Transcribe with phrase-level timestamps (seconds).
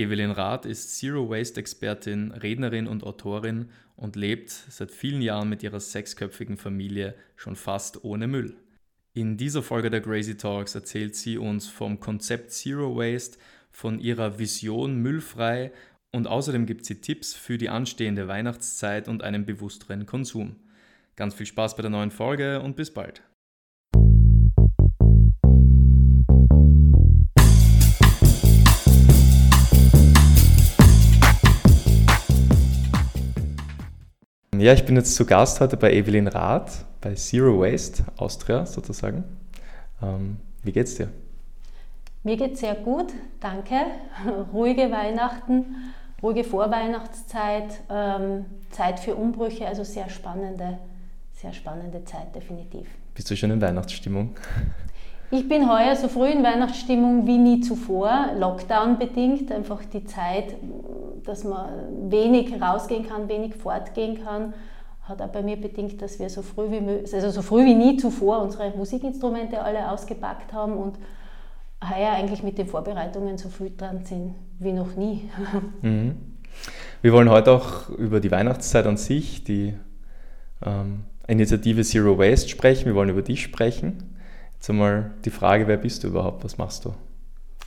[0.00, 5.62] Evelyn Rath ist Zero Waste Expertin, Rednerin und Autorin und lebt seit vielen Jahren mit
[5.62, 8.56] ihrer sechsköpfigen Familie schon fast ohne Müll.
[9.12, 13.36] In dieser Folge der Crazy Talks erzählt sie uns vom Konzept Zero Waste,
[13.70, 15.70] von ihrer Vision Müllfrei
[16.12, 20.56] und außerdem gibt sie Tipps für die anstehende Weihnachtszeit und einen bewussteren Konsum.
[21.14, 23.22] Ganz viel Spaß bei der neuen Folge und bis bald.
[34.60, 39.24] Ja, ich bin jetzt zu Gast heute bei Evelyn Rath, bei Zero Waste Austria sozusagen.
[40.02, 41.08] Ähm, wie geht's dir?
[42.24, 43.06] Mir geht's sehr gut,
[43.40, 43.76] danke.
[44.52, 45.64] Ruhige Weihnachten,
[46.22, 50.76] ruhige Vorweihnachtszeit, ähm, Zeit für Umbrüche, also sehr spannende,
[51.32, 52.86] sehr spannende Zeit definitiv.
[53.14, 54.36] Bist du schon in Weihnachtsstimmung?
[55.32, 60.56] Ich bin heuer so früh in Weihnachtsstimmung wie nie zuvor, Lockdown bedingt, einfach die Zeit,
[61.24, 64.54] dass man wenig rausgehen kann, wenig fortgehen kann,
[65.02, 67.96] hat auch bei mir bedingt, dass wir so früh wie, also so früh wie nie
[67.96, 70.98] zuvor unsere Musikinstrumente alle ausgepackt haben und
[71.82, 75.30] heuer eigentlich mit den Vorbereitungen so früh dran sind wie noch nie.
[75.82, 76.16] Mhm.
[77.02, 79.74] Wir wollen heute auch über die Weihnachtszeit an sich, die
[80.66, 82.86] ähm, Initiative Zero Waste sprechen.
[82.86, 84.09] Wir wollen über dich sprechen.
[84.60, 86.44] Jetzt einmal die Frage, wer bist du überhaupt?
[86.44, 86.92] Was machst du?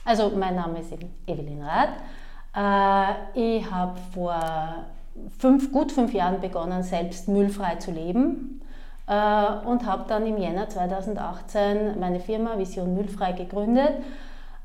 [0.04, 0.92] Also mein Name ist
[1.26, 1.88] Evelyn Rath.
[2.54, 4.84] Äh, ich habe vor
[5.36, 8.60] fünf, gut fünf Jahren begonnen, selbst müllfrei zu leben
[9.08, 9.12] äh,
[9.66, 13.94] und habe dann im Jänner 2018 meine Firma Vision Müllfrei gegründet.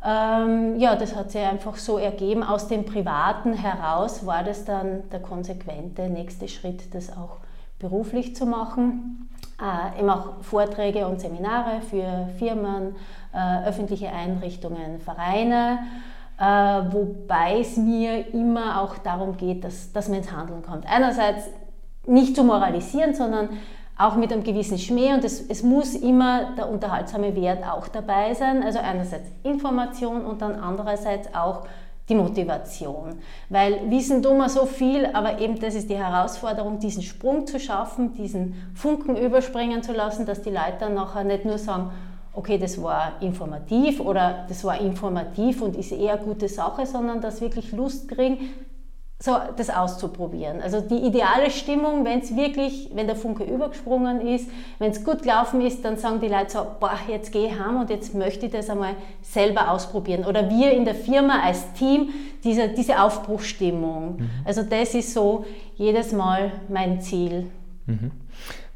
[0.06, 2.44] Ähm, ja, das hat sich einfach so ergeben.
[2.44, 7.38] Aus dem Privaten heraus war das dann der konsequente nächste Schritt, das auch
[7.80, 9.30] beruflich zu machen.
[9.62, 12.96] Äh, ich mache Vorträge und Seminare für Firmen,
[13.34, 15.80] äh, öffentliche Einrichtungen, Vereine,
[16.40, 20.86] äh, wobei es mir immer auch darum geht, dass, dass man ins Handeln kommt.
[20.88, 21.50] Einerseits
[22.08, 23.50] nicht zu moralisieren, sondern
[23.98, 28.34] auch mit einem gewissen Schmäh und es, es muss immer der unterhaltsame Wert auch dabei
[28.34, 28.64] sein.
[28.64, 31.68] Also einerseits Information und dann andererseits auch
[32.10, 33.20] die Motivation.
[33.50, 37.60] Weil Wissen tun wir so viel, aber eben das ist die Herausforderung, diesen Sprung zu
[37.60, 41.92] schaffen, diesen Funken überspringen zu lassen, dass die Leute dann nachher nicht nur sagen,
[42.34, 47.22] okay, das war informativ oder das war informativ und ist eher eine gute Sache, sondern
[47.22, 48.50] dass wirklich Lust kriegen,
[49.22, 50.62] so das auszuprobieren.
[50.62, 54.50] Also die ideale Stimmung, wenn es wirklich, wenn der Funke übergesprungen ist,
[54.80, 57.82] wenn es gut gelaufen ist, dann sagen die Leute so, boah, jetzt gehe ich heim
[57.82, 60.24] und jetzt möchte ich das einmal selber ausprobieren.
[60.24, 62.10] Oder wir in der Firma als Team,
[62.46, 64.20] diese, diese Aufbruchstimmung.
[64.20, 64.30] Mhm.
[64.46, 67.48] Also das ist so jedes Mal mein Ziel.
[67.88, 68.12] Mhm.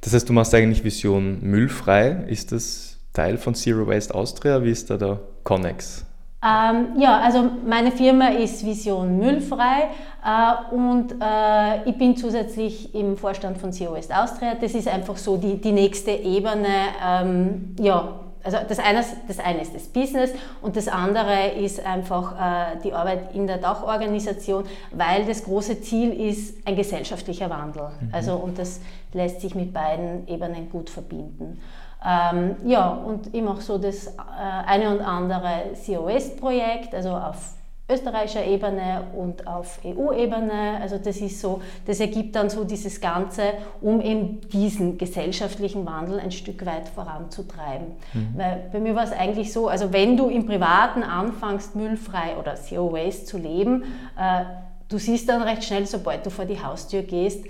[0.02, 2.25] Das heißt, du machst eigentlich Vision müllfrei.
[2.28, 4.62] Ist das Teil von Zero Waste Austria?
[4.62, 6.06] Wie ist da der Connex?
[6.44, 9.90] Ähm, ja, also meine Firma ist Vision Müllfrei
[10.26, 14.56] äh, und äh, ich bin zusätzlich im Vorstand von CO West Austria.
[14.59, 16.68] Das ist einfach so die, die nächste Ebene.
[17.02, 20.31] Ähm, ja, also das eine, das eine ist das Business
[20.62, 26.12] und das andere ist einfach äh, die Arbeit in der Dachorganisation, weil das große Ziel
[26.12, 27.84] ist ein gesellschaftlicher Wandel.
[28.02, 28.10] Mhm.
[28.12, 28.81] Also und das
[29.14, 31.62] lässt sich mit beiden Ebenen gut verbinden.
[32.06, 34.12] Ähm, ja, und ich mache so das äh,
[34.66, 37.53] eine und andere COS-Projekt, also auf
[37.90, 40.80] österreichischer Ebene und auf EU-Ebene.
[40.81, 43.44] Also das ist so, das ergibt dann so dieses Ganze,
[43.81, 47.88] um eben diesen gesellschaftlichen Wandel ein Stück weit voranzutreiben.
[48.13, 48.34] Mhm.
[48.36, 52.56] Weil bei mir war es eigentlich so, also wenn du im Privaten anfängst, müllfrei oder
[52.56, 53.84] Zero Waste zu leben,
[54.18, 54.46] äh,
[54.88, 57.46] du siehst dann recht schnell, sobald du vor die Haustür gehst,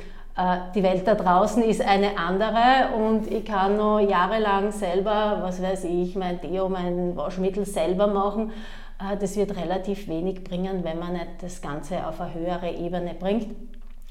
[0.76, 5.84] die Welt da draußen ist eine andere und ich kann noch jahrelang selber, was weiß
[5.84, 8.52] ich, mein Deo, mein Waschmittel selber machen.
[9.00, 13.14] Äh, das wird relativ wenig bringen, wenn man nicht das Ganze auf eine höhere Ebene
[13.14, 13.48] bringt.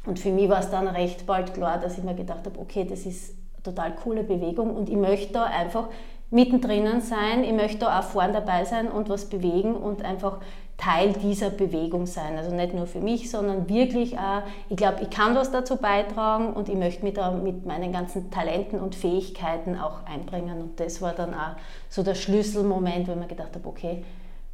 [0.04, 2.84] Und für mich war es dann recht bald klar, dass ich mir gedacht habe, okay,
[2.88, 5.88] das ist eine total coole Bewegung und ich möchte da einfach
[6.30, 10.38] mittendrin sein, ich möchte da auch vorne dabei sein und was bewegen und einfach
[10.82, 12.36] Teil dieser Bewegung sein.
[12.36, 16.52] Also nicht nur für mich, sondern wirklich auch, ich glaube, ich kann was dazu beitragen
[16.54, 20.60] und ich möchte mich da mit meinen ganzen Talenten und Fähigkeiten auch einbringen.
[20.60, 21.54] Und das war dann auch
[21.88, 24.02] so der Schlüsselmoment, wo ich mir gedacht habe, okay,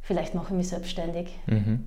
[0.03, 1.29] vielleicht mache ich mich selbstständig.
[1.47, 1.85] Mhm.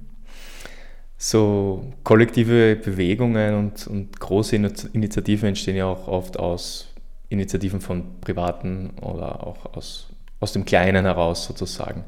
[1.19, 6.93] So kollektive Bewegungen und, und große Initiativen entstehen ja auch oft aus
[7.29, 10.09] Initiativen von Privaten oder auch aus,
[10.41, 12.03] aus dem Kleinen heraus sozusagen.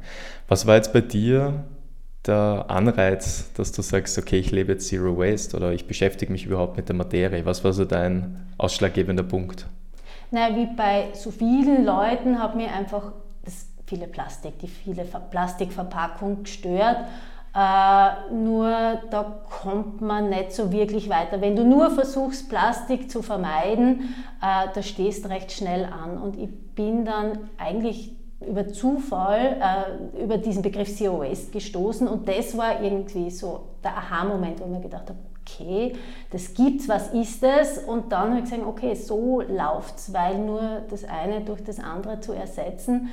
[0.49, 1.65] Was war jetzt bei dir
[2.27, 6.47] der Anreiz, dass du sagst, okay, ich lebe jetzt Zero Waste oder ich beschäftige mich
[6.47, 7.45] überhaupt mit der Materie?
[7.45, 9.67] Was war so dein ausschlaggebender Punkt?
[10.31, 13.13] Na, wie bei so vielen Leuten hat mir einfach
[13.45, 16.97] das viele Plastik, die viele Plastikverpackung gestört.
[17.55, 21.41] Äh, nur da kommt man nicht so wirklich weiter.
[21.41, 26.19] Wenn du nur versuchst, Plastik zu vermeiden, äh, da stehst du recht schnell an.
[26.19, 32.57] Und ich bin dann eigentlich über Zufall äh, über diesen Begriff Zero gestoßen und das
[32.57, 35.93] war irgendwie so der Aha-Moment, wo ich mir gedacht habe, okay,
[36.31, 37.79] das gibt's, was ist das?
[37.79, 42.21] Und dann habe ich gesagt, okay, so läuft's, weil nur das eine durch das andere
[42.21, 43.11] zu ersetzen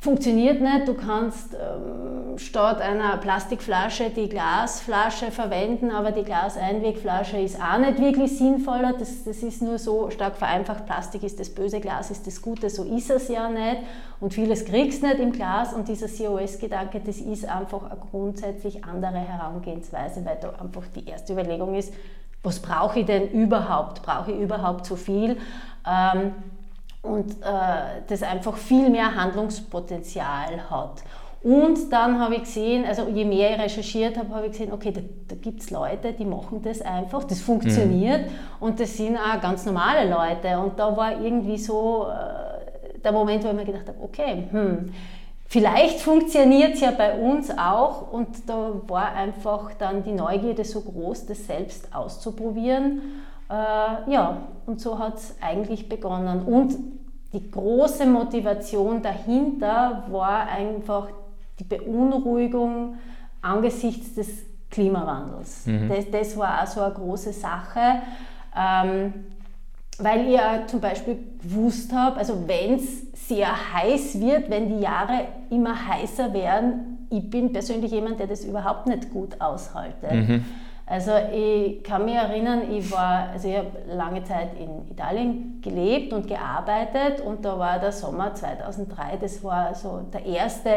[0.00, 0.86] funktioniert nicht.
[0.86, 7.98] Du kannst ähm, statt einer Plastikflasche die Glasflasche verwenden, aber die Glaseinwegflasche ist auch nicht
[8.00, 8.94] wirklich sinnvoller.
[8.96, 10.86] Das, das ist nur so stark vereinfacht.
[10.86, 12.70] Plastik ist das Böse, Glas ist das Gute.
[12.70, 13.78] So ist es ja nicht.
[14.20, 15.74] Und vieles kriegst du nicht im Glas.
[15.74, 21.32] Und dieser COS-Gedanke, das ist einfach eine grundsätzlich andere Herangehensweise, weil da einfach die erste
[21.32, 21.92] Überlegung ist,
[22.44, 24.02] was brauche ich denn überhaupt?
[24.02, 25.36] Brauche ich überhaupt so viel?
[25.84, 26.34] Ähm,
[27.02, 31.02] und äh, das einfach viel mehr Handlungspotenzial hat.
[31.42, 34.90] Und dann habe ich gesehen, also je mehr ich recherchiert habe, habe ich gesehen, okay,
[34.90, 38.32] da, da gibt es Leute, die machen das einfach, das funktioniert mhm.
[38.60, 40.58] und das sind auch ganz normale Leute.
[40.58, 44.92] Und da war irgendwie so äh, der Moment, wo ich mir gedacht habe, okay, hm,
[45.46, 48.10] vielleicht funktioniert es ja bei uns auch.
[48.10, 53.00] Und da war einfach dann die Neugierde so groß, das selbst auszuprobieren.
[53.50, 53.54] Äh,
[54.12, 56.42] ja, und so hat es eigentlich begonnen.
[56.42, 56.74] Und
[57.32, 61.08] die große Motivation dahinter war einfach
[61.58, 62.94] die Beunruhigung
[63.42, 64.28] angesichts des
[64.70, 65.66] Klimawandels.
[65.66, 65.88] Mhm.
[65.88, 68.02] Das, das, war auch so eine große Sache,
[68.56, 69.14] ähm,
[69.98, 75.26] weil ihr zum Beispiel gewusst habt, also wenn es sehr heiß wird, wenn die Jahre
[75.50, 80.14] immer heißer werden, ich bin persönlich jemand, der das überhaupt nicht gut aushalte.
[80.14, 80.44] Mhm.
[80.88, 86.14] Also ich kann mich erinnern, ich war, also ich habe lange Zeit in Italien gelebt
[86.14, 90.70] und gearbeitet und da war der Sommer 2003, das war so der erste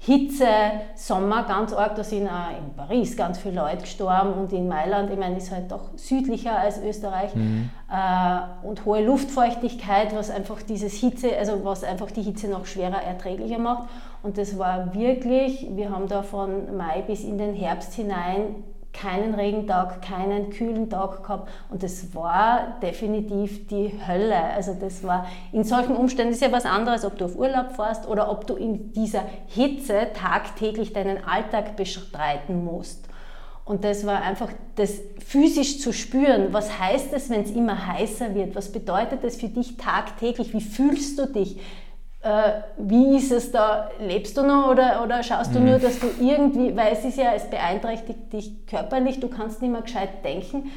[0.00, 5.10] Hitze-Sommer, ganz arg, da sind auch in Paris ganz viele Leute gestorben und in Mailand,
[5.10, 7.68] ich meine, ist halt doch südlicher als Österreich mhm.
[7.90, 13.02] äh, und hohe Luftfeuchtigkeit, was einfach dieses Hitze, also was einfach die Hitze noch schwerer
[13.02, 13.88] erträglicher macht
[14.22, 18.62] und das war wirklich, wir haben da von Mai bis in den Herbst hinein
[18.92, 24.42] keinen Regentag, keinen kühlen Tag gehabt und das war definitiv die Hölle.
[24.54, 28.08] Also das war in solchen Umständen ist ja was anderes, ob du auf Urlaub fährst
[28.08, 33.08] oder ob du in dieser Hitze tagtäglich deinen Alltag bestreiten musst.
[33.64, 36.54] Und das war einfach das physisch zu spüren.
[36.54, 38.56] Was heißt es, wenn es immer heißer wird?
[38.56, 40.54] Was bedeutet das für dich tagtäglich?
[40.54, 41.60] Wie fühlst du dich?
[42.20, 43.90] Äh, wie ist es da?
[44.00, 45.66] Lebst du noch oder, oder schaust du mhm.
[45.66, 49.70] nur, dass du irgendwie, weil es ist ja, es beeinträchtigt dich körperlich, du kannst nicht
[49.70, 50.70] mehr gescheit denken.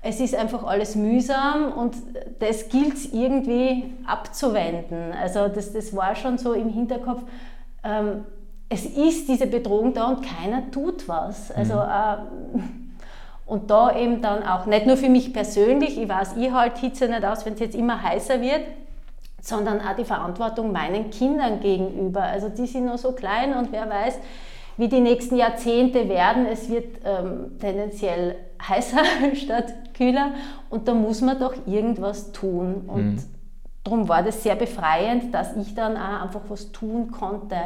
[0.00, 1.96] Es ist einfach alles mühsam und
[2.38, 5.12] das gilt es irgendwie abzuwenden.
[5.12, 7.22] Also das, das war schon so im Hinterkopf.
[7.84, 8.24] Ähm,
[8.68, 11.50] es ist diese Bedrohung da und keiner tut was.
[11.50, 11.80] Also mhm.
[11.80, 12.62] äh,
[13.46, 17.06] und da eben dann auch, nicht nur für mich persönlich, ich weiß, ich halte Hitze
[17.08, 18.62] nicht aus, wenn es jetzt immer heißer wird,
[19.46, 22.22] sondern auch die Verantwortung meinen Kindern gegenüber.
[22.22, 24.18] Also die sind noch so klein und wer weiß,
[24.76, 26.46] wie die nächsten Jahrzehnte werden.
[26.46, 29.04] Es wird ähm, tendenziell heißer
[29.34, 30.32] statt kühler
[30.68, 32.82] und da muss man doch irgendwas tun.
[32.88, 33.24] Und mhm.
[33.84, 37.56] darum war das sehr befreiend, dass ich dann auch einfach was tun konnte,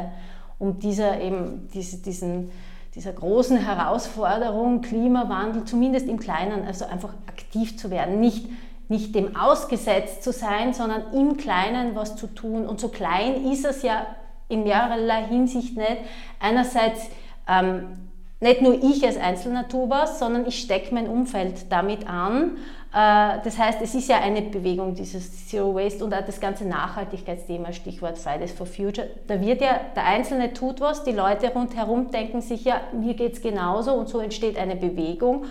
[0.59, 2.51] um dieser, eben, diese, diesen,
[2.93, 8.19] dieser großen Herausforderung Klimawandel, zumindest im Kleinen, also einfach aktiv zu werden.
[8.19, 8.47] Nicht
[8.91, 12.67] nicht dem ausgesetzt zu sein, sondern im Kleinen was zu tun.
[12.67, 14.05] Und so klein ist es ja
[14.49, 15.97] in mehrerlei Hinsicht nicht.
[16.39, 17.07] Einerseits
[17.47, 18.09] ähm,
[18.41, 22.57] nicht nur ich als Einzelner tue was, sondern ich stecke mein Umfeld damit an.
[22.93, 26.67] Äh, das heißt, es ist ja eine Bewegung, dieses Zero Waste und auch das ganze
[26.67, 29.07] Nachhaltigkeitsthema, Stichwort Fridays for Future.
[29.27, 33.33] Da wird ja, der Einzelne tut was, die Leute rundherum denken sich ja, mir geht
[33.33, 35.45] es genauso und so entsteht eine Bewegung.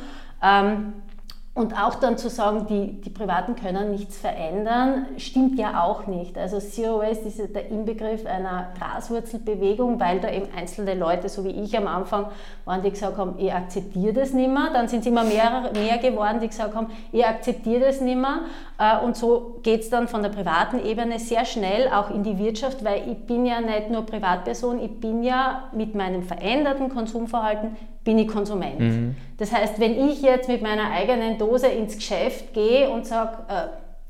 [1.60, 6.38] Und auch dann zu sagen, die, die Privaten können nichts verändern, stimmt ja auch nicht.
[6.38, 11.50] Also Zero Waste ist der Inbegriff einer Graswurzelbewegung, weil da eben einzelne Leute, so wie
[11.50, 12.28] ich am Anfang,
[12.64, 14.70] waren, die gesagt haben, ich akzeptiere das nicht mehr.
[14.72, 18.38] Dann sind es immer mehr, mehr geworden, die gesagt haben, ich akzeptiere das nicht mehr.
[18.78, 22.38] Äh, und so geht es dann von der privaten Ebene sehr schnell auch in die
[22.38, 27.76] Wirtschaft, weil ich bin ja nicht nur Privatperson, ich bin ja mit meinem veränderten Konsumverhalten
[28.04, 28.80] bin ich Konsument.
[28.80, 29.16] Mhm.
[29.38, 33.66] Das heißt, wenn ich jetzt mit meiner eigenen Dose ins Geschäft gehe und sage, äh,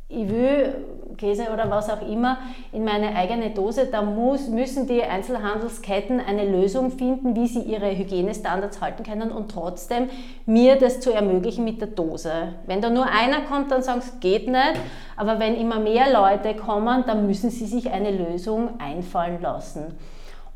[0.09, 0.75] ich will
[1.17, 2.39] Käse oder was auch immer
[2.73, 7.97] in meine eigene Dose, da muss, müssen die Einzelhandelsketten eine Lösung finden, wie sie ihre
[7.97, 10.09] Hygienestandards halten können und trotzdem
[10.47, 12.55] mir das zu ermöglichen mit der Dose.
[12.67, 14.81] Wenn da nur einer kommt, dann sagen sie, es geht nicht,
[15.17, 19.99] aber wenn immer mehr Leute kommen, dann müssen sie sich eine Lösung einfallen lassen.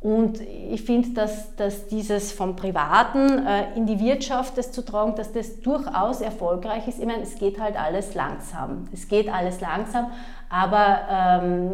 [0.04, 5.14] Und ich finde, dass, dass dieses vom Privaten äh, in die Wirtschaft das zu tragen,
[5.14, 6.99] dass das durchaus erfolgreich ist.
[6.99, 8.87] Ich meine, es geht halt alles langsam.
[8.92, 10.11] Es geht alles langsam,
[10.50, 11.70] aber ähm,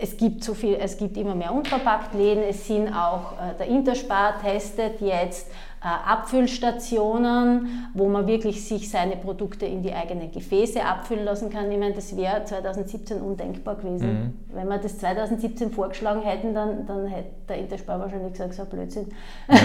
[0.00, 4.40] es gibt so viel, es gibt immer mehr Unverpacktläden, es sind auch äh, der Interspar
[4.40, 5.48] testet jetzt
[5.82, 11.70] äh, Abfüllstationen, wo man wirklich sich seine Produkte in die eigenen Gefäße abfüllen lassen kann.
[11.70, 14.08] Ich meine, das wäre 2017 undenkbar gewesen.
[14.08, 14.56] Mhm.
[14.56, 18.68] Wenn wir das 2017 vorgeschlagen hätten, dann, dann hätte der Interspar wahrscheinlich gesagt, so ein
[18.68, 19.08] Blödsinn.
[19.48, 19.56] Ja,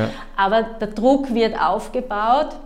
[0.00, 0.08] ja.
[0.36, 2.56] Aber der Druck wird aufgebaut.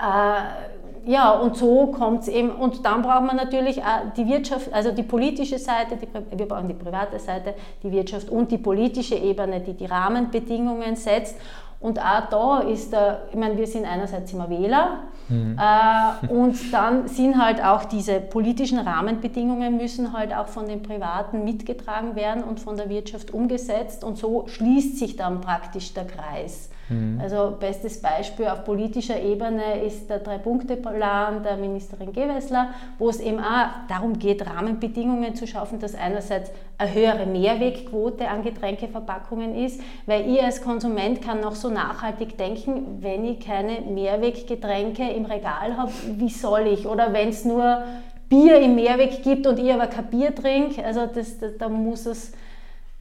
[0.00, 0.73] Äh,
[1.06, 2.50] ja, und so kommt es eben.
[2.50, 6.08] Und dann braucht man natürlich auch die Wirtschaft, also die politische Seite, die,
[6.38, 11.36] wir brauchen die private Seite, die Wirtschaft und die politische Ebene, die die Rahmenbedingungen setzt.
[11.80, 15.58] Und auch da ist der, ich meine, wir sind einerseits immer Wähler mhm.
[15.58, 21.44] äh, und dann sind halt auch diese politischen Rahmenbedingungen müssen halt auch von den Privaten
[21.44, 26.70] mitgetragen werden und von der Wirtschaft umgesetzt und so schließt sich dann praktisch der Kreis.
[26.88, 27.20] Mhm.
[27.20, 33.38] Also bestes Beispiel auf politischer Ebene ist der Drei-Punkte-Plan der Ministerin Gewessler, wo es eben
[33.38, 40.28] auch darum geht, Rahmenbedingungen zu schaffen, dass einerseits eine höhere Mehrwegquote an Getränkeverpackungen ist, weil
[40.30, 45.92] ich als Konsument kann noch so nachhaltig denken, wenn ich keine Mehrweggetränke im Regal habe,
[46.16, 46.86] wie soll ich?
[46.86, 47.82] Oder wenn es nur
[48.28, 52.06] Bier im Mehrweg gibt und ich aber kein Bier trinke, also das, das, da muss
[52.06, 52.32] es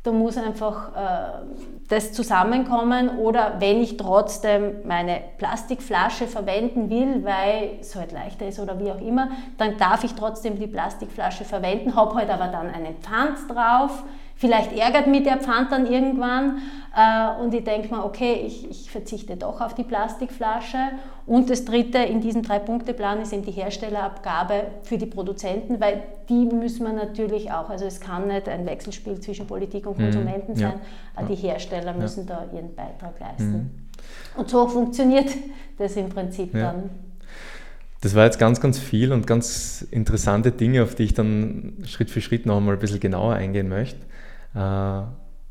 [0.04, 1.46] da muss einfach äh,
[1.88, 8.60] das zusammenkommen oder wenn ich trotzdem meine Plastikflasche verwenden will, weil es halt leichter ist
[8.60, 12.70] oder wie auch immer, dann darf ich trotzdem die Plastikflasche verwenden, habe halt aber dann
[12.70, 14.04] einen Pfand drauf
[14.44, 16.58] Vielleicht ärgert mich der Pfand dann irgendwann
[16.94, 20.78] äh, und ich denke mir, okay, ich, ich, verzichte doch auf die Plastikflasche.
[21.26, 26.44] Und das Dritte in diesem Drei-Punkte-Plan ist eben die Herstellerabgabe für die Produzenten, weil die
[26.44, 30.04] müssen wir natürlich auch, also es kann nicht ein Wechselspiel zwischen Politik und mhm.
[30.04, 30.74] Konsumenten mhm, sein,
[31.18, 32.36] ja, die Hersteller müssen ja.
[32.36, 33.54] da ihren Beitrag leisten.
[33.54, 34.40] Mhm.
[34.42, 35.30] Und so funktioniert
[35.78, 36.74] das im Prinzip ja.
[36.74, 36.90] dann.
[38.02, 42.10] Das war jetzt ganz, ganz viel und ganz interessante Dinge, auf die ich dann Schritt
[42.10, 44.06] für Schritt noch einmal ein bisschen genauer eingehen möchte.
[44.56, 45.02] Äh,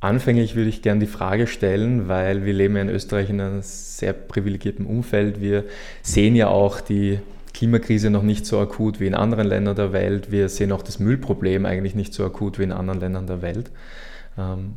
[0.01, 3.63] anfänglich würde ich gerne die Frage stellen, weil wir leben ja in Österreich in einem
[3.63, 5.41] sehr privilegierten Umfeld.
[5.41, 5.65] Wir
[6.03, 7.21] sehen ja auch die
[7.55, 10.31] Klimakrise noch nicht so akut wie in anderen Ländern der Welt.
[10.31, 13.71] Wir sehen auch das Müllproblem eigentlich nicht so akut wie in anderen Ländern der Welt.
[14.39, 14.75] Ähm,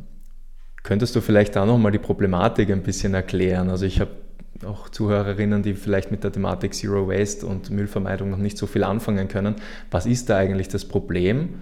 [0.82, 3.70] könntest du vielleicht da nochmal die Problematik ein bisschen erklären?
[3.70, 4.10] Also ich habe
[4.64, 8.84] auch Zuhörerinnen, die vielleicht mit der Thematik Zero Waste und Müllvermeidung noch nicht so viel
[8.84, 9.56] anfangen können.
[9.90, 11.56] Was ist da eigentlich das Problem?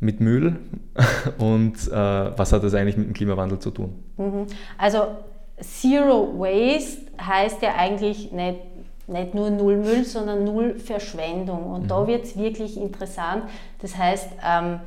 [0.00, 0.56] Mit Müll
[1.38, 3.94] und äh, was hat das eigentlich mit dem Klimawandel zu tun?
[4.16, 4.46] Mhm.
[4.78, 5.06] Also
[5.60, 8.60] Zero Waste heißt ja eigentlich nicht,
[9.06, 11.72] nicht nur Null Müll, sondern Null Verschwendung.
[11.72, 11.88] Und mhm.
[11.88, 13.44] da wird es wirklich interessant.
[13.80, 14.80] Das heißt, ähm,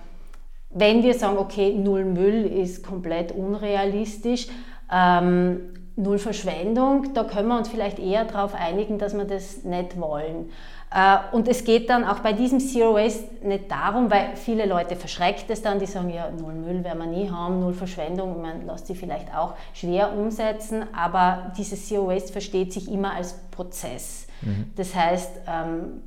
[0.71, 4.47] wenn wir sagen, okay, Null Müll ist komplett unrealistisch,
[4.91, 9.99] ähm, Null Verschwendung, da können wir uns vielleicht eher darauf einigen, dass wir das nicht
[9.99, 10.49] wollen.
[10.93, 14.95] Äh, und es geht dann auch bei diesem Zero Waste nicht darum, weil viele Leute
[14.95, 18.65] verschreckt es dann, die sagen, ja, null Müll werden wir nie haben, null Verschwendung, man
[18.65, 24.27] lässt sie vielleicht auch schwer umsetzen, aber dieses Zero Waste versteht sich immer als Prozess.
[24.41, 24.71] Mhm.
[24.75, 26.01] Das heißt, ähm,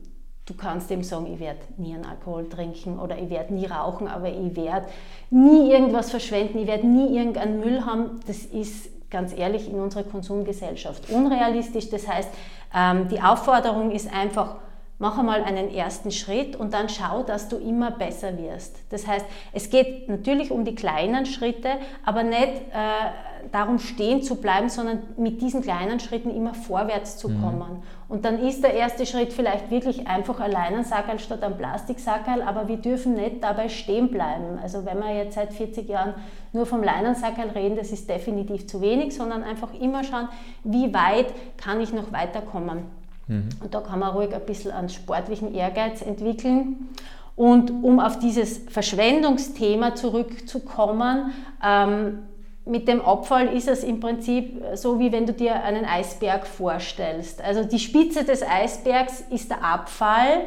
[0.46, 4.08] du kannst eben sagen, ich werde nie einen Alkohol trinken oder ich werde nie rauchen,
[4.08, 4.87] aber ich werde
[5.28, 8.20] nie irgendwas verschwenden, ich werde nie irgendeinen Müll haben.
[8.26, 11.90] Das ist ganz ehrlich in unserer Konsumgesellschaft unrealistisch.
[11.90, 12.30] Das heißt,
[12.75, 14.56] ähm, die Aufforderung ist einfach,
[15.00, 18.76] mach einmal einen ersten Schritt und dann schau, dass du immer besser wirst.
[18.90, 21.71] Das heißt, es geht natürlich um die kleinen Schritte,
[22.04, 27.30] aber nicht äh, darum stehen zu bleiben, sondern mit diesen kleinen Schritten immer vorwärts zu
[27.30, 27.42] mhm.
[27.42, 27.83] kommen.
[28.09, 32.42] Und dann ist der erste Schritt vielleicht wirklich einfach allein ein Sackerl statt ein Plastiksackerl,
[32.42, 34.59] aber wir dürfen nicht dabei stehen bleiben.
[34.62, 36.12] Also wenn wir jetzt seit 40 Jahren
[36.52, 40.28] nur vom Leinensackerl reden, das ist definitiv zu wenig, sondern einfach immer schauen,
[40.62, 43.00] wie weit kann ich noch weiterkommen.
[43.30, 43.49] Mhm.
[43.62, 46.88] Und da kann man ruhig ein bisschen an sportlichen Ehrgeiz entwickeln.
[47.37, 51.32] Und um auf dieses Verschwendungsthema zurückzukommen,
[51.64, 52.18] ähm,
[52.66, 57.42] mit dem Abfall ist es im Prinzip so, wie wenn du dir einen Eisberg vorstellst.
[57.42, 60.42] Also die Spitze des Eisbergs ist der Abfall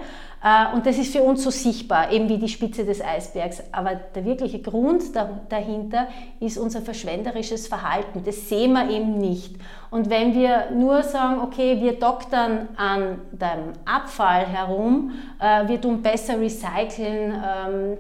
[0.73, 3.63] und das ist für uns so sichtbar, eben wie die Spitze des Eisbergs.
[3.71, 5.03] Aber der wirkliche Grund
[5.47, 6.07] dahinter
[6.41, 8.23] ist unser verschwenderisches Verhalten.
[8.25, 9.55] Das sehen wir eben nicht.
[9.89, 16.01] Und wenn wir nur sagen, okay, wir doktern an dem Abfall herum, äh, wir tun
[16.01, 17.97] besser recyceln, ähm,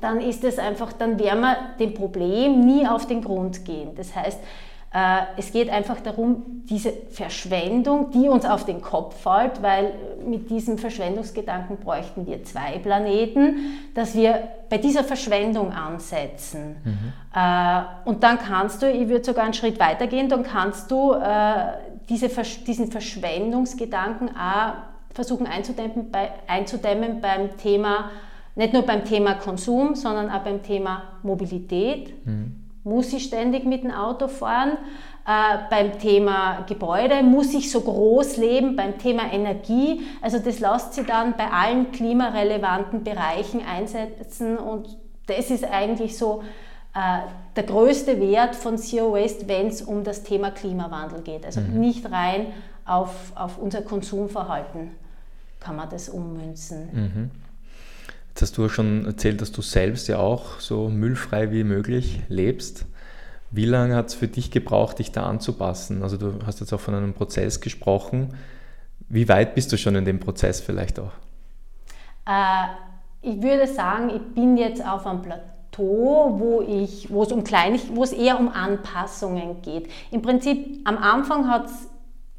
[0.00, 3.94] dann ist es einfach, dann werden wir dem Problem nie auf den Grund gehen.
[3.94, 4.75] Das heißt, Äh,
[5.36, 9.92] es geht einfach darum, diese Verschwendung, die uns auf den Kopf fällt, weil
[10.26, 16.76] mit diesem Verschwendungsgedanken bräuchten wir zwei Planeten, dass wir bei dieser Verschwendung ansetzen.
[16.82, 17.12] Mhm.
[17.34, 21.12] Äh, und dann kannst du, ich würde sogar einen Schritt weiter gehen, dann kannst du
[21.12, 21.72] äh,
[22.08, 22.28] diese,
[22.66, 24.74] diesen Verschwendungsgedanken auch
[25.12, 28.10] versuchen einzudämmen, bei, einzudämmen beim Thema,
[28.54, 32.26] nicht nur beim Thema Konsum, sondern auch beim Thema Mobilität.
[32.26, 34.78] Mhm muss ich ständig mit dem Auto fahren?
[35.26, 40.02] Äh, beim Thema Gebäude muss ich so groß leben, beim Thema Energie.
[40.22, 46.44] Also das lässt sich dann bei allen klimarelevanten Bereichen einsetzen und das ist eigentlich so
[46.94, 47.26] äh,
[47.56, 51.44] der größte Wert von Zero Waste, wenn es um das Thema Klimawandel geht.
[51.44, 51.80] Also mhm.
[51.80, 52.52] nicht rein
[52.84, 54.92] auf, auf unser Konsumverhalten
[55.58, 56.88] kann man das ummünzen.
[56.92, 57.30] Mhm.
[58.36, 62.84] Jetzt hast du schon erzählt, dass du selbst ja auch so müllfrei wie möglich lebst.
[63.50, 66.02] Wie lange hat es für dich gebraucht, dich da anzupassen?
[66.02, 68.34] Also du hast jetzt auch von einem Prozess gesprochen.
[69.08, 71.12] Wie weit bist du schon in dem Prozess vielleicht auch?
[72.26, 72.66] Äh,
[73.22, 77.42] ich würde sagen, ich bin jetzt auf einem Plateau, wo, es um
[78.12, 79.88] eher um Anpassungen geht.
[80.10, 81.88] Im Prinzip am Anfang hat es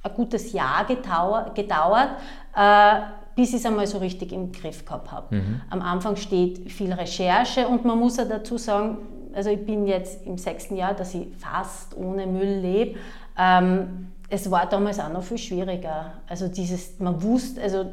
[0.03, 2.09] ein gutes Jahr gedauert, gedauert
[2.55, 2.99] äh,
[3.37, 5.35] bis ich es einmal so richtig im Griff gehabt habe.
[5.35, 5.61] Mhm.
[5.69, 8.97] Am Anfang steht viel Recherche und man muss ja dazu sagen,
[9.33, 12.99] also ich bin jetzt im sechsten Jahr, dass ich fast ohne Müll lebe.
[13.37, 16.13] Ähm, es war damals auch noch viel schwieriger.
[16.27, 17.85] Also dieses, man wusste, also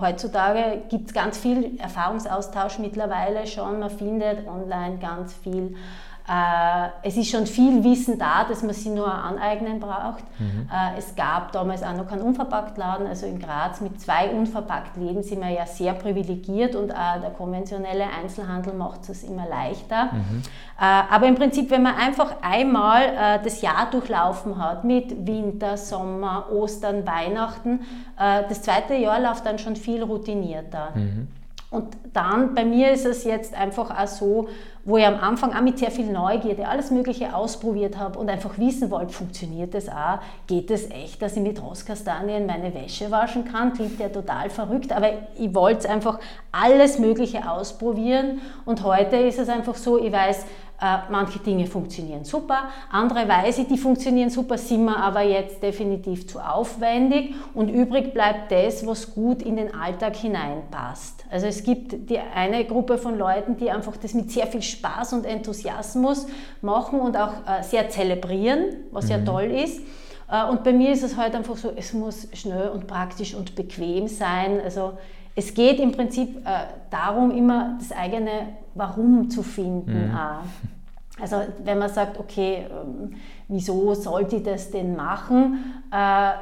[0.00, 5.76] heutzutage gibt es ganz viel Erfahrungsaustausch mittlerweile schon, man findet online ganz viel
[7.02, 10.24] es ist schon viel Wissen da, dass man sich nur aneignen braucht.
[10.40, 10.68] Mhm.
[10.72, 15.40] Äh, es gab damals auch noch keinen Unverpacktladen, also in Graz mit zwei Unverpacktläden sind
[15.40, 20.06] wir ja sehr privilegiert und auch der konventionelle Einzelhandel macht es immer leichter.
[20.12, 20.42] Mhm.
[20.80, 26.46] Äh, aber im Prinzip, wenn man einfach einmal das Jahr durchlaufen hat mit Winter, Sommer,
[26.50, 27.80] Ostern, Weihnachten,
[28.16, 30.90] das zweite Jahr läuft dann schon viel routinierter.
[30.94, 31.28] Mhm.
[31.70, 34.48] Und dann, bei mir ist es jetzt einfach auch so,
[34.84, 38.56] wo ich am Anfang auch mit sehr viel Neugierde alles Mögliche ausprobiert habe und einfach
[38.56, 40.20] wissen wollte, funktioniert das auch?
[40.46, 43.72] Geht es das echt, dass ich mit Rostkastanien meine Wäsche waschen kann?
[43.72, 46.20] Klingt ja total verrückt, aber ich wollte einfach
[46.52, 50.46] alles Mögliche ausprobieren und heute ist es einfach so, ich weiß,
[51.10, 56.28] manche Dinge funktionieren super, andere weiß ich, die funktionieren super, sind mir aber jetzt definitiv
[56.28, 61.24] zu aufwendig und übrig bleibt das, was gut in den Alltag hineinpasst.
[61.30, 65.14] Also es gibt die eine Gruppe von Leuten, die einfach das mit sehr viel Spaß
[65.14, 66.26] und Enthusiasmus
[66.60, 69.10] machen und auch äh, sehr zelebrieren, was mhm.
[69.10, 69.80] ja toll ist.
[70.30, 73.54] Äh, und bei mir ist es halt einfach so, es muss schnell und praktisch und
[73.54, 74.60] bequem sein.
[74.62, 74.98] Also
[75.38, 80.08] es geht im Prinzip äh, darum, immer das eigene Warum zu finden.
[80.08, 80.18] Mhm.
[81.20, 83.14] Also wenn man sagt, okay, ähm,
[83.46, 85.82] wieso sollte ich das denn machen?
[85.92, 86.32] Äh,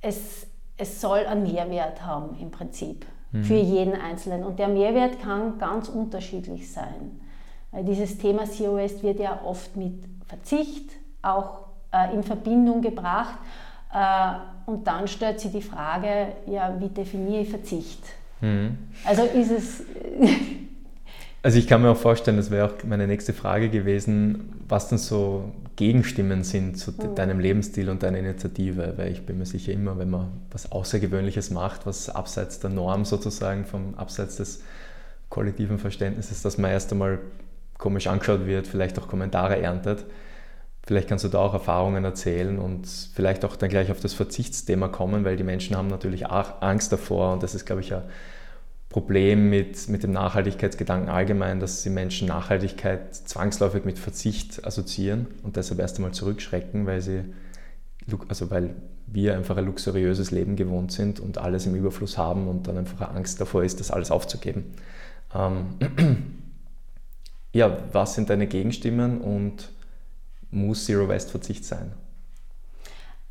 [0.00, 0.46] es,
[0.76, 3.42] es soll einen Mehrwert haben im Prinzip mhm.
[3.42, 4.44] für jeden Einzelnen.
[4.44, 7.20] Und der Mehrwert kann ganz unterschiedlich sein.
[7.72, 13.38] Weil dieses Thema Zero Waste wird ja oft mit Verzicht auch äh, in Verbindung gebracht.
[14.66, 18.02] und dann stellt sich die Frage, ja, wie definiere ich Verzicht?
[18.40, 18.78] Mhm.
[19.04, 19.82] Also ist es.
[21.42, 24.98] also ich kann mir auch vorstellen, das wäre auch meine nächste Frage gewesen, was denn
[24.98, 27.14] so Gegenstimmen sind zu mhm.
[27.14, 31.50] deinem Lebensstil und deiner Initiative, weil ich bin mir sicher immer, wenn man was Außergewöhnliches
[31.50, 34.62] macht, was abseits der Norm sozusagen, vom abseits des
[35.28, 37.20] kollektiven Verständnisses, dass man erst einmal
[37.76, 40.04] komisch angeschaut wird, vielleicht auch Kommentare erntet.
[40.88, 44.88] Vielleicht kannst du da auch Erfahrungen erzählen und vielleicht auch dann gleich auf das Verzichtsthema
[44.88, 48.04] kommen, weil die Menschen haben natürlich auch Angst davor und das ist, glaube ich, ein
[48.88, 55.56] Problem mit, mit dem Nachhaltigkeitsgedanken allgemein, dass die Menschen Nachhaltigkeit zwangsläufig mit Verzicht assoziieren und
[55.56, 57.20] deshalb erst einmal zurückschrecken, weil sie,
[58.26, 58.74] also weil
[59.06, 63.14] wir einfach ein luxuriöses Leben gewohnt sind und alles im Überfluss haben und dann einfach
[63.14, 64.72] Angst davor ist, das alles aufzugeben.
[65.34, 65.66] Ähm,
[67.52, 69.68] ja, was sind deine Gegenstimmen und
[70.50, 71.92] muss Zero Waste Verzicht sein?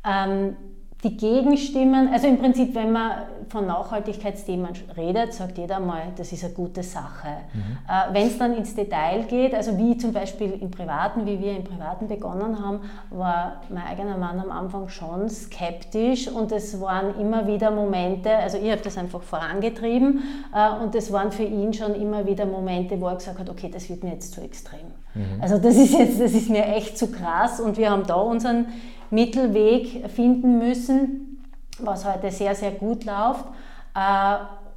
[0.04, 0.56] Ähm,
[1.04, 3.12] die Gegenstimmen, also im Prinzip, wenn man
[3.48, 7.28] von Nachhaltigkeitsthemen redet, sagt jeder mal, das ist eine gute Sache.
[7.54, 7.78] Mhm.
[7.88, 11.56] Äh, wenn es dann ins Detail geht, also wie zum Beispiel im Privaten, wie wir
[11.56, 17.16] im Privaten begonnen haben, war mein eigener Mann am Anfang schon skeptisch und es waren
[17.20, 21.72] immer wieder Momente, also ich habe das einfach vorangetrieben äh, und es waren für ihn
[21.72, 24.97] schon immer wieder Momente, wo er gesagt hat, okay, das wird mir jetzt zu extrem.
[25.18, 25.42] Mhm.
[25.42, 28.66] Also das ist jetzt, das ist mir echt zu krass und wir haben da unseren
[29.10, 31.42] Mittelweg finden müssen,
[31.78, 33.44] was heute sehr, sehr gut läuft.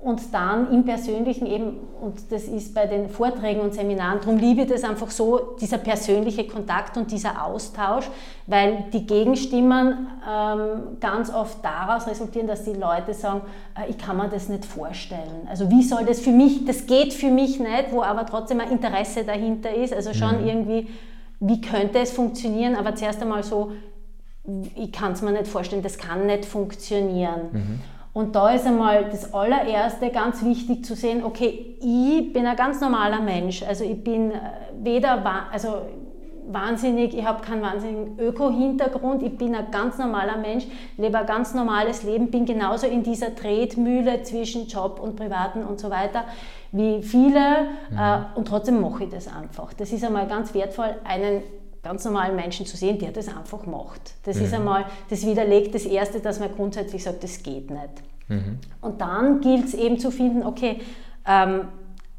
[0.04, 4.62] Und dann im Persönlichen eben, und das ist bei den Vorträgen und Seminaren, darum liebe
[4.62, 8.10] ich das einfach so, dieser persönliche Kontakt und dieser Austausch,
[8.48, 13.42] weil die Gegenstimmen ähm, ganz oft daraus resultieren, dass die Leute sagen,
[13.78, 15.48] äh, ich kann mir das nicht vorstellen.
[15.48, 18.72] Also wie soll das für mich, das geht für mich nicht, wo aber trotzdem ein
[18.72, 20.48] Interesse dahinter ist, also schon mhm.
[20.48, 20.88] irgendwie,
[21.40, 23.74] wie könnte es funktionieren, aber zuerst einmal so,
[24.76, 27.42] ich kann es mir nicht vorstellen, das kann nicht funktionieren.
[27.52, 27.80] Mhm.
[28.14, 32.82] Und da ist einmal das allererste ganz wichtig zu sehen, okay, ich bin ein ganz
[32.82, 33.64] normaler Mensch.
[33.64, 34.40] Also ich bin äh,
[34.82, 35.84] weder, also
[36.48, 40.66] wahnsinnig, ich habe keinen wahnsinnigen Öko-Hintergrund, ich bin ein ganz normaler Mensch,
[40.98, 45.80] lebe ein ganz normales Leben, bin genauso in dieser Tretmühle zwischen Job und Privaten und
[45.80, 46.26] so weiter
[46.72, 47.98] wie viele mhm.
[47.98, 49.74] äh, und trotzdem mache ich das einfach.
[49.74, 51.44] Das ist einmal ganz wertvoll, einen
[51.84, 54.14] ganz normalen Menschen zu sehen, der das einfach macht.
[54.24, 54.46] Das mhm.
[54.46, 57.90] ist einmal, das widerlegt das Erste, dass man grundsätzlich sagt, das geht nicht.
[58.28, 58.60] Mhm.
[58.82, 60.80] Und dann gilt es eben zu finden, okay,
[61.28, 61.68] ähm,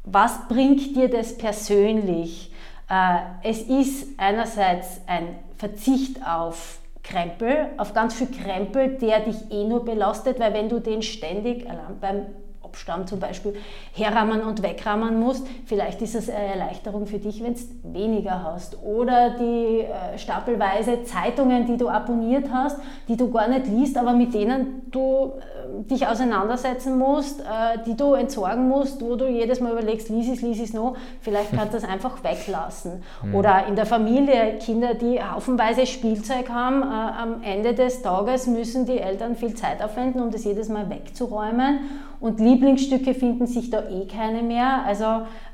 [0.03, 2.51] was bringt dir das persönlich?
[2.89, 9.65] Äh, es ist einerseits ein Verzicht auf Krempel, auf ganz viel Krempel, der dich eh
[9.65, 11.67] nur belastet, weil wenn du den ständig
[11.99, 12.25] beim
[12.73, 13.53] Abstand zum Beispiel
[13.93, 15.45] herrahmen und wegrahmen musst.
[15.65, 17.61] Vielleicht ist es eine Erleichterung für dich, wenn du
[17.93, 18.77] weniger hast.
[18.83, 24.13] Oder die äh, stapelweise Zeitungen, die du abonniert hast, die du gar nicht liest, aber
[24.13, 27.43] mit denen du äh, dich auseinandersetzen musst, äh,
[27.85, 30.95] die du entsorgen musst, wo du jedes Mal überlegst, lies es, lies es noch.
[31.21, 33.03] Vielleicht kannst du das einfach weglassen.
[33.23, 33.35] Mhm.
[33.35, 38.85] Oder in der Familie Kinder, die haufenweise Spielzeug haben, äh, am Ende des Tages müssen
[38.85, 41.79] die Eltern viel Zeit aufwenden, um das jedes Mal wegzuräumen.
[42.23, 44.85] Und Lieblingsstücke finden sich da eh keine mehr.
[44.85, 45.03] Also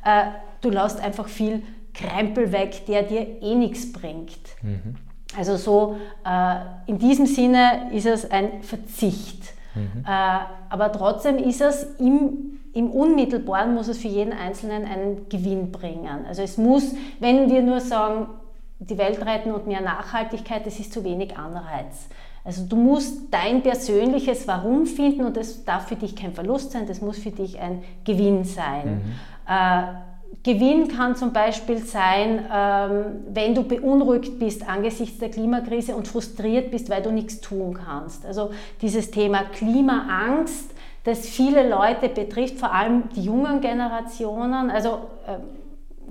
[0.05, 0.25] äh,
[0.61, 1.63] du lässt einfach viel
[1.95, 4.37] Krempel weg, der dir eh nichts bringt.
[4.61, 4.95] Mhm.
[5.35, 9.55] Also so äh, in diesem Sinne ist es ein Verzicht.
[9.73, 10.03] Mhm.
[10.05, 15.71] Äh, aber trotzdem ist es im, im Unmittelbaren, muss es für jeden Einzelnen einen Gewinn
[15.71, 16.27] bringen.
[16.27, 18.27] Also es muss, wenn wir nur sagen,
[18.77, 22.09] die Welt retten und mehr Nachhaltigkeit, das ist zu wenig Anreiz.
[22.43, 26.87] Also du musst dein persönliches Warum finden und das darf für dich kein Verlust sein,
[26.87, 28.87] das muss für dich ein Gewinn sein.
[28.87, 29.01] Mhm.
[29.47, 29.83] Äh,
[30.43, 36.71] Gewinn kann zum Beispiel sein, ähm, wenn du beunruhigt bist angesichts der Klimakrise und frustriert
[36.71, 38.25] bist, weil du nichts tun kannst.
[38.25, 40.71] Also dieses Thema Klimaangst,
[41.03, 44.69] das viele Leute betrifft, vor allem die jungen Generationen.
[44.69, 45.39] Also äh,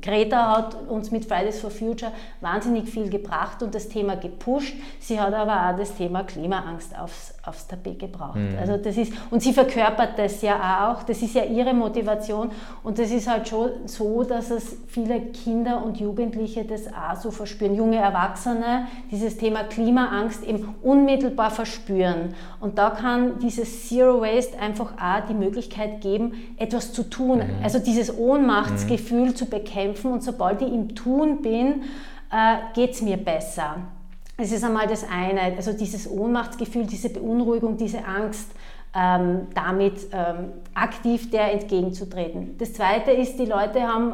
[0.01, 4.75] Greta hat uns mit Fridays for Future wahnsinnig viel gebracht und das Thema gepusht.
[5.01, 8.37] Sie hat aber auch das Thema Klimaangst aufs, aufs Tapet gebracht.
[8.37, 8.57] Mhm.
[8.59, 12.51] Also das ist, und sie verkörpert das ja auch, das ist ja ihre Motivation
[12.83, 17.31] und das ist halt schon so, dass es viele Kinder und Jugendliche das auch so
[17.31, 22.35] verspüren, junge Erwachsene dieses Thema Klimaangst eben unmittelbar verspüren.
[22.61, 27.63] Und da kann dieses Zero Waste einfach auch die Möglichkeit geben, etwas zu tun, mhm.
[27.63, 29.37] also dieses Ohnmachtsgefühl mhm.
[29.37, 31.83] zu bekämpfen kämpfen und sobald ich im Tun bin,
[32.31, 33.77] äh, geht es mir besser.
[34.37, 38.51] Es ist einmal das eine, also dieses Ohnmachtsgefühl, diese Beunruhigung, diese Angst,
[38.95, 42.57] ähm, damit ähm, aktiv der entgegenzutreten.
[42.59, 44.13] Das zweite ist, die Leute haben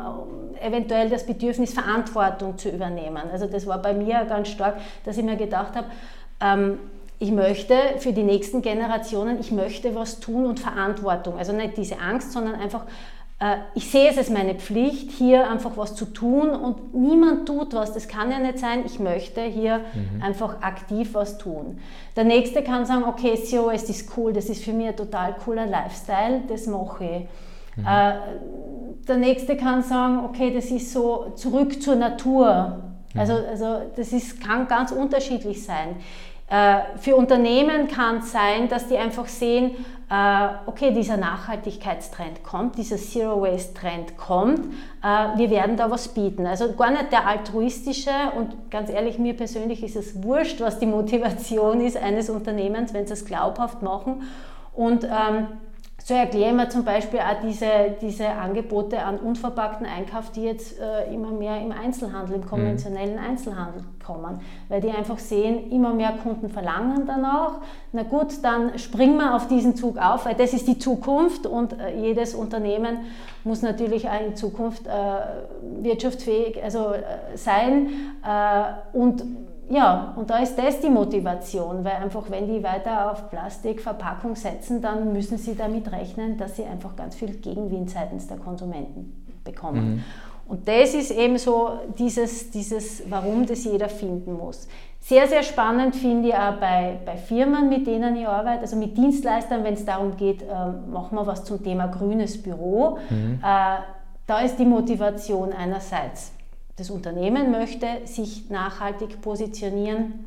[0.61, 3.23] äh, eventuell das Bedürfnis, Verantwortung zu übernehmen.
[3.31, 5.87] Also das war bei mir ganz stark, dass ich mir gedacht habe,
[6.41, 6.79] ähm,
[7.21, 11.39] ich möchte für die nächsten Generationen, ich möchte was tun und Verantwortung.
[11.39, 12.85] Also nicht diese Angst, sondern einfach
[13.74, 17.92] ich sehe es als meine Pflicht, hier einfach was zu tun und niemand tut was.
[17.92, 18.85] Das kann ja nicht sein.
[18.87, 20.22] Ich möchte hier mhm.
[20.22, 21.78] einfach aktiv was tun.
[22.16, 25.66] Der nächste kann sagen, okay, COS ist cool, das ist für mich ein total cooler
[25.66, 27.76] Lifestyle, das mache ich.
[27.76, 27.87] Mhm.
[27.87, 28.12] Äh,
[29.09, 32.83] der nächste kann sagen, okay, das ist so zurück zur Natur.
[33.12, 33.20] Mhm.
[33.20, 35.96] Also, also das ist, kann ganz unterschiedlich sein.
[36.48, 39.72] Äh, für Unternehmen kann es sein, dass die einfach sehen,
[40.11, 44.61] äh, okay, dieser Nachhaltigkeitstrend kommt, dieser Zero Waste Trend kommt,
[45.02, 46.46] äh, wir werden da was bieten.
[46.46, 50.87] Also gar nicht der altruistische und ganz ehrlich, mir persönlich ist es wurscht, was die
[50.87, 54.22] Motivation ist eines Unternehmens, wenn sie es glaubhaft machen.
[54.74, 55.48] Und ähm,
[56.07, 61.11] so erklären wir zum Beispiel auch diese, diese Angebote an unverpackten Einkauf, die jetzt äh,
[61.11, 63.25] immer mehr im Einzelhandel, im konventionellen mhm.
[63.25, 64.38] Einzelhandel kommen,
[64.69, 67.53] weil die einfach sehen, immer mehr Kunden verlangen danach.
[67.93, 71.81] Na gut, dann springen wir auf diesen Zug auf, weil das ist die Zukunft und
[71.81, 72.99] äh, jedes Unternehmen
[73.43, 74.90] muss natürlich auch in Zukunft äh,
[75.83, 77.88] wirtschaftsfähig also, äh, sein
[78.23, 79.25] äh, und
[79.70, 84.83] ja, und da ist das die Motivation, weil einfach, wenn die weiter auf Plastikverpackung setzen,
[84.83, 89.96] dann müssen sie damit rechnen, dass sie einfach ganz viel Gegenwind seitens der Konsumenten bekommen.
[89.96, 90.05] Mhm.
[90.46, 94.68] Und das ist eben so dieses, dieses, warum das jeder finden muss.
[95.00, 98.96] Sehr, sehr spannend finde ich auch bei, bei Firmen, mit denen ich arbeite, also mit
[98.96, 100.46] Dienstleistern, wenn es darum geht, äh,
[100.90, 102.98] machen wir was zum Thema grünes Büro.
[103.09, 103.38] Mhm.
[103.42, 103.79] Äh,
[104.27, 106.33] da ist die Motivation einerseits,
[106.77, 110.27] das Unternehmen möchte sich nachhaltig positionieren.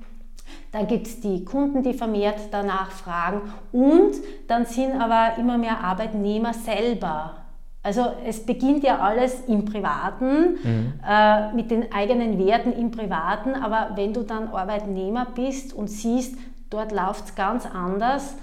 [0.71, 3.41] Dann gibt es die Kunden, die vermehrt danach fragen.
[3.71, 4.13] Und
[4.47, 7.47] dann sind aber immer mehr Arbeitnehmer selber
[7.87, 10.93] also es beginnt ja alles im Privaten, mhm.
[11.07, 16.35] äh, mit den eigenen Werten im Privaten, aber wenn du dann Arbeitnehmer bist und siehst,
[16.69, 18.35] dort läuft es ganz anders,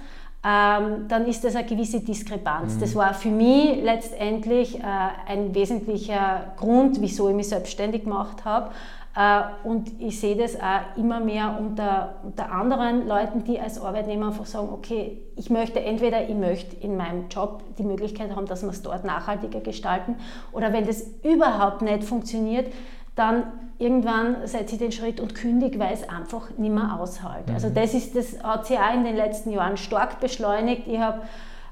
[0.45, 2.75] ähm, dann ist das eine gewisse Diskrepanz.
[2.75, 2.79] Mhm.
[2.81, 4.83] Das war für mich letztendlich äh,
[5.27, 8.69] ein wesentlicher Grund, wieso ich mich selbstständig gemacht habe.
[9.15, 14.27] Äh, und ich sehe das auch immer mehr unter, unter anderen Leuten, die als Arbeitnehmer
[14.27, 18.61] einfach sagen, okay, ich möchte entweder, ich möchte in meinem Job die Möglichkeit haben, dass
[18.61, 20.15] wir es dort nachhaltiger gestalten
[20.51, 22.71] oder wenn das überhaupt nicht funktioniert,
[23.15, 23.43] dann
[23.79, 27.53] irgendwann setze ich den Schritt und kündige, weil es einfach nicht mehr aushalte.
[27.53, 27.73] Also mhm.
[27.73, 30.87] Das, ist, das hat sich auch in den letzten Jahren stark beschleunigt.
[30.87, 31.21] Ich habe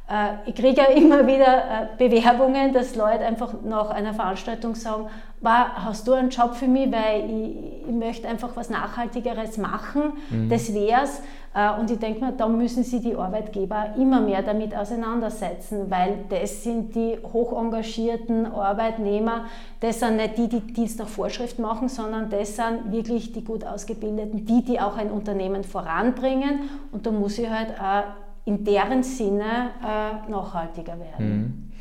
[0.10, 5.08] äh, ich kriege ja immer wieder äh, Bewerbungen, dass Leute einfach nach einer Veranstaltung sagen,
[5.44, 10.50] hast du einen Job für mich, weil ich, ich möchte einfach was Nachhaltigeres machen, mhm.
[10.50, 11.22] das wär's.
[11.54, 16.26] Äh, und ich denke mir, da müssen sich die Arbeitgeber immer mehr damit auseinandersetzen, weil
[16.30, 19.46] das sind die hoch engagierten Arbeitnehmer,
[19.80, 23.64] das sind nicht die, die Dienst nach Vorschrift machen, sondern das sind wirklich die gut
[23.64, 26.70] ausgebildeten, die, die auch ein Unternehmen voranbringen.
[26.92, 28.04] Und da muss ich halt auch
[28.46, 31.28] in deren Sinne äh, nachhaltiger werden.
[31.28, 31.72] Mhm.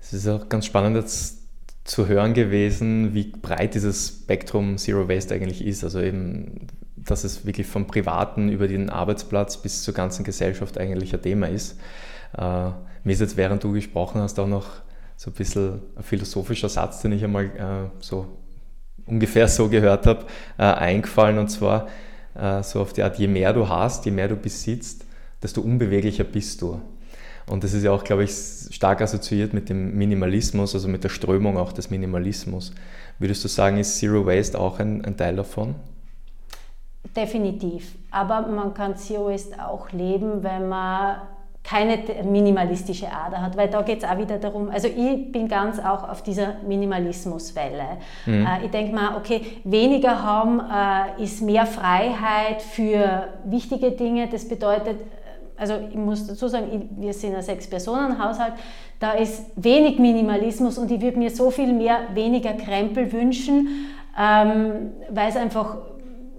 [0.00, 1.40] Es ist auch ganz spannend jetzt
[1.84, 5.84] zu hören gewesen, wie breit dieses Spektrum Zero Waste eigentlich ist.
[5.84, 6.68] Also eben,
[7.04, 11.48] dass es wirklich vom Privaten über den Arbeitsplatz bis zur ganzen Gesellschaft eigentlich ein Thema
[11.48, 11.78] ist.
[12.36, 12.70] Äh,
[13.04, 14.66] mir ist jetzt, während du gesprochen hast, auch noch
[15.16, 18.26] so ein bisschen ein philosophischer Satz, den ich einmal äh, so
[19.06, 20.26] ungefähr so gehört habe,
[20.58, 21.38] äh, eingefallen.
[21.38, 21.88] Und zwar
[22.34, 25.04] äh, so auf die Art, je mehr du hast, je mehr du besitzt,
[25.42, 26.80] desto unbeweglicher bist du.
[27.46, 28.32] Und das ist ja auch, glaube ich,
[28.70, 32.72] stark assoziiert mit dem Minimalismus, also mit der Strömung auch des Minimalismus.
[33.18, 35.74] Würdest du sagen, ist Zero Waste auch ein, ein Teil davon?
[37.16, 37.96] Definitiv.
[38.10, 41.22] Aber man kann Waste auch leben, wenn man
[41.62, 45.78] keine minimalistische Ader hat, weil da geht es auch wieder darum, also ich bin ganz
[45.78, 47.98] auch auf dieser Minimalismuswelle.
[48.24, 48.46] Mhm.
[48.46, 54.28] Äh, ich denke mal, okay, weniger haben äh, ist mehr Freiheit für wichtige Dinge.
[54.28, 55.00] Das bedeutet,
[55.56, 58.54] also ich muss dazu sagen, wir sind ein Sechs-Personen-Haushalt,
[58.98, 63.86] da ist wenig Minimalismus und ich würde mir so viel mehr weniger Krempel wünschen,
[64.18, 65.76] ähm, weil es einfach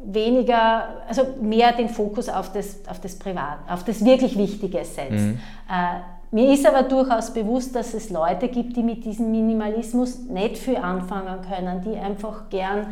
[0.05, 5.11] weniger, also mehr den Fokus auf das, auf das Privat, auf das wirklich Wichtige setzt.
[5.11, 5.39] Mhm.
[5.69, 6.01] Äh,
[6.33, 10.77] mir ist aber durchaus bewusst, dass es Leute gibt, die mit diesem Minimalismus nicht viel
[10.77, 12.87] anfangen können, die einfach gern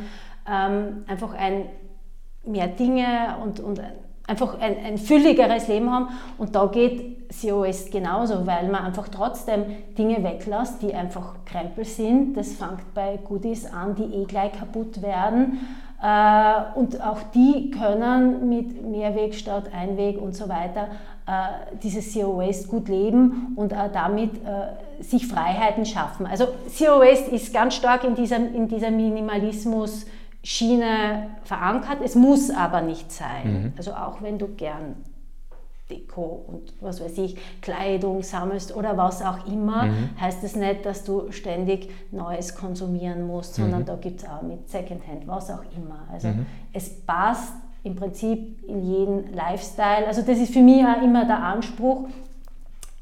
[0.50, 1.66] ähm, einfach ein
[2.46, 3.82] mehr Dinge und, und
[4.28, 6.10] einfach ein, ein fülligeres Leben haben.
[6.38, 9.66] Und da geht COS genauso, weil man einfach trotzdem
[9.98, 12.36] Dinge weglässt, die einfach Krempel sind.
[12.36, 15.60] Das fängt bei Goodies an, die eh gleich kaputt werden.
[16.02, 20.88] Äh, und auch die können mit Mehrweg statt Einweg und so weiter
[21.28, 26.26] äh, dieses Zero Waste gut leben und auch damit äh, sich Freiheiten schaffen.
[26.26, 30.06] Also Zero Waste ist ganz stark in diesem, in dieser Minimalismus-
[30.44, 31.98] Schiene verankert.
[32.04, 33.64] Es muss aber nicht sein.
[33.64, 33.74] Mhm.
[33.78, 34.96] Also auch wenn du gern
[35.90, 40.10] Deko und was weiß ich, Kleidung sammelst oder was auch immer, mhm.
[40.20, 43.86] heißt es das nicht, dass du ständig Neues konsumieren musst, sondern mhm.
[43.86, 46.08] da gibt es auch mit Secondhand, was auch immer.
[46.12, 46.46] Also mhm.
[46.74, 50.06] es passt im Prinzip in jeden Lifestyle.
[50.08, 52.08] Also das ist für mich auch immer der Anspruch.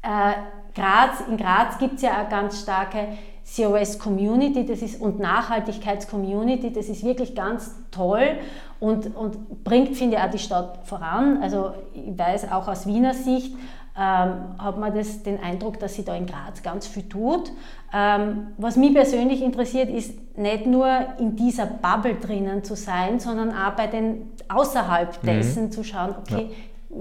[0.02, 0.32] Äh,
[0.74, 3.08] Graz, in Graz gibt es ja eine ganz starke
[3.56, 8.38] COS Community das ist, und Nachhaltigkeits-Community, das ist wirklich ganz toll
[8.80, 11.42] und, und bringt, finde ich, auch die Stadt voran.
[11.42, 13.54] Also ich weiß auch aus Wiener Sicht,
[14.00, 17.50] ähm, hat man das, den Eindruck, dass sie da in Graz ganz viel tut.
[17.92, 20.88] Ähm, was mich persönlich interessiert, ist nicht nur
[21.18, 25.26] in dieser Bubble drinnen zu sein, sondern auch bei den außerhalb mhm.
[25.26, 25.72] dessen mhm.
[25.72, 26.50] zu schauen, okay,
[26.90, 26.96] ja.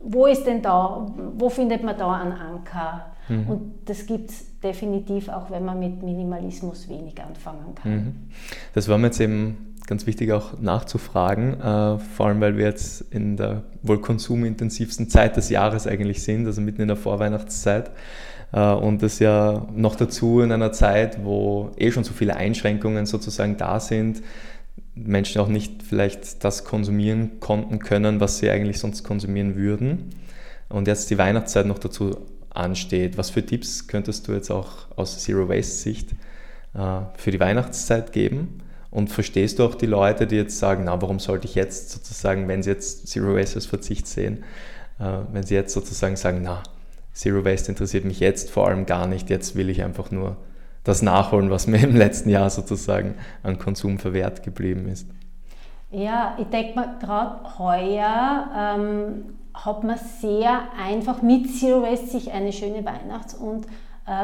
[0.00, 3.06] wo ist denn da, wo findet man da einen Anker?
[3.28, 3.48] Mhm.
[3.48, 7.92] Und das gibt es definitiv auch, wenn man mit Minimalismus wenig anfangen kann.
[7.92, 8.14] Mhm.
[8.74, 13.00] Das war mir jetzt eben ganz wichtig auch nachzufragen, äh, vor allem weil wir jetzt
[13.10, 17.90] in der wohl konsumintensivsten Zeit des Jahres eigentlich sind, also mitten in der Vorweihnachtszeit.
[18.52, 23.06] Äh, und das ja noch dazu in einer Zeit, wo eh schon so viele Einschränkungen
[23.06, 24.22] sozusagen da sind,
[24.94, 30.10] Menschen auch nicht vielleicht das konsumieren konnten können, was sie eigentlich sonst konsumieren würden.
[30.68, 32.14] Und jetzt die Weihnachtszeit noch dazu
[32.50, 33.16] ansteht.
[33.16, 36.12] Was für Tipps könntest du jetzt auch aus Zero Waste Sicht
[36.74, 41.00] äh, für die Weihnachtszeit geben Und verstehst du auch die Leute, die jetzt sagen, na,
[41.02, 44.44] warum sollte ich jetzt sozusagen, wenn sie jetzt Zero Waste als Verzicht sehen,
[44.98, 46.62] äh, wenn sie jetzt sozusagen sagen, na,
[47.12, 50.36] Zero Waste interessiert mich jetzt vor allem gar nicht, jetzt will ich einfach nur
[50.84, 55.06] das nachholen, was mir im letzten Jahr sozusagen an Konsum verwehrt geblieben ist.
[55.90, 59.24] Ja, ich denke mal, gerade heuer ähm,
[59.54, 63.66] hat man sehr einfach mit Zero Waste sich eine schöne Weihnachts- und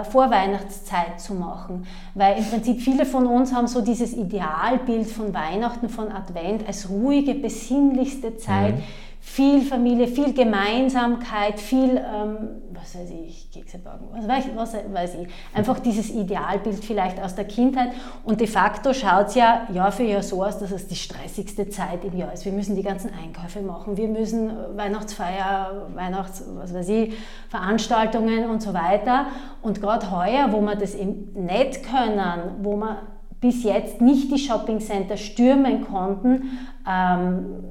[0.05, 1.87] Vorweihnachtszeit zu machen.
[2.14, 6.88] Weil im Prinzip viele von uns haben so dieses Idealbild von Weihnachten, von Advent als
[6.88, 8.77] ruhige, besinnlichste Zeit.
[8.77, 8.83] Mhm
[9.25, 12.49] viel Familie, viel Gemeinsamkeit, viel, ähm,
[12.85, 17.35] was weiß ich, Kekse backen, was weiß, was weiß ich, einfach dieses Idealbild vielleicht aus
[17.35, 17.92] der Kindheit.
[18.25, 21.68] Und de facto schaut es ja Jahr für Jahr so aus, dass es die stressigste
[21.70, 22.44] Zeit im Jahr ist.
[22.44, 27.14] Wir müssen die ganzen Einkäufe machen, wir müssen Weihnachtsfeier, Weihnachts, was weiß ich,
[27.49, 29.27] Veranstaltungen und so weiter.
[29.62, 32.99] Und gerade heuer, wo wir das eben nicht können, wo wir
[33.40, 37.64] bis jetzt nicht die Shoppingcenter stürmen konnten, ähm,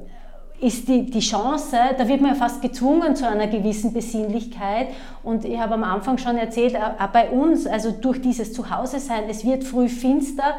[0.64, 4.88] ist die, die Chance, da wird man ja fast gezwungen zu einer gewissen Besinnlichkeit.
[5.22, 9.46] Und ich habe am Anfang schon erzählt, auch bei uns, also durch dieses Zuhause-Sein, es
[9.46, 10.56] wird früh finster.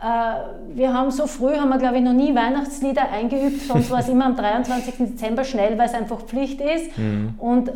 [0.00, 4.00] Äh, wir haben so früh, haben wir glaube ich noch nie Weihnachtslieder eingeübt, sonst war
[4.00, 4.94] es immer am 23.
[4.98, 6.96] Dezember schnell, weil es einfach Pflicht ist.
[6.96, 7.34] Mhm.
[7.38, 7.72] Und äh,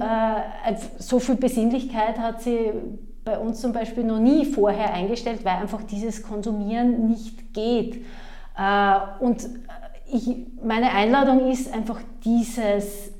[0.98, 2.72] so viel Besinnlichkeit hat sie
[3.22, 8.06] bei uns zum Beispiel noch nie vorher eingestellt, weil einfach dieses Konsumieren nicht geht.
[8.56, 9.46] Äh, und
[10.12, 13.12] ich, meine Einladung ist einfach dieses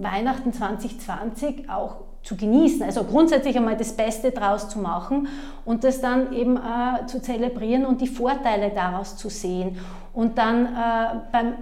[0.00, 2.82] Weihnachten 2020 auch zu genießen.
[2.82, 5.28] Also grundsätzlich einmal das Beste daraus zu machen
[5.64, 9.78] und das dann eben äh, zu zelebrieren und die Vorteile daraus zu sehen.
[10.14, 10.68] Und dann äh,
[11.32, 11.54] beim,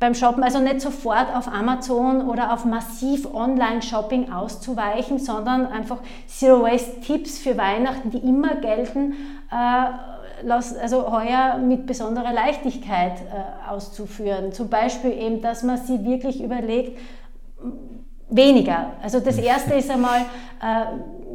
[0.00, 7.38] beim Shoppen, also nicht sofort auf Amazon oder auf massiv Online-Shopping auszuweichen, sondern einfach Zero-Waste-Tipps
[7.38, 9.14] für Weihnachten, die immer gelten,
[9.52, 10.15] äh,
[10.80, 14.52] also heuer mit besonderer Leichtigkeit äh, auszuführen.
[14.52, 16.98] Zum Beispiel eben, dass man sich wirklich überlegt,
[18.28, 18.92] weniger.
[19.02, 20.86] Also das Erste ist einmal, äh,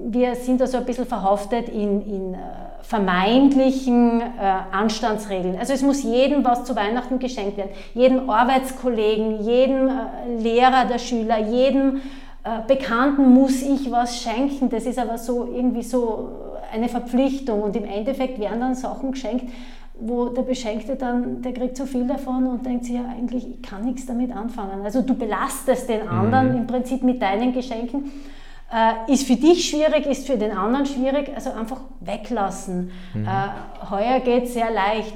[0.07, 2.37] wir sind da so ein bisschen verhaftet in, in äh,
[2.81, 4.23] vermeintlichen äh,
[4.71, 5.57] Anstandsregeln.
[5.57, 7.71] Also es muss jedem was zu Weihnachten geschenkt werden.
[7.93, 9.91] Jedem Arbeitskollegen, jedem äh,
[10.39, 12.01] Lehrer der Schüler, jedem
[12.43, 14.69] äh, Bekannten muss ich was schenken.
[14.69, 16.29] Das ist aber so irgendwie so
[16.71, 19.45] eine Verpflichtung und im Endeffekt werden dann Sachen geschenkt,
[19.99, 23.61] wo der Beschenkte dann, der kriegt so viel davon und denkt sich ja eigentlich, ich
[23.61, 24.81] kann nichts damit anfangen.
[24.83, 26.57] Also du belastest den anderen mhm.
[26.61, 28.11] im Prinzip mit deinen Geschenken.
[28.73, 32.91] Äh, ist für dich schwierig, ist für den anderen schwierig, also einfach weglassen.
[33.13, 33.25] Mhm.
[33.25, 35.13] Äh, heuer geht es sehr leicht.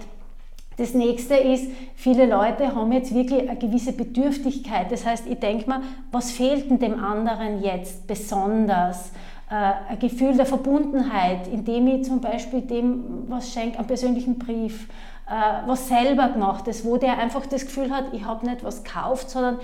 [0.78, 4.92] Das nächste ist, viele Leute haben jetzt wirklich eine gewisse Bedürftigkeit.
[4.92, 9.14] Das heißt, ich denke mir, was fehlt denn dem anderen jetzt besonders?
[9.50, 14.88] Äh, ein Gefühl der Verbundenheit, indem ich zum Beispiel dem was schenke, einen persönlichen Brief,
[15.28, 18.84] äh, was selber gemacht ist, wo der einfach das Gefühl hat, ich habe nicht was
[18.84, 19.60] gekauft, sondern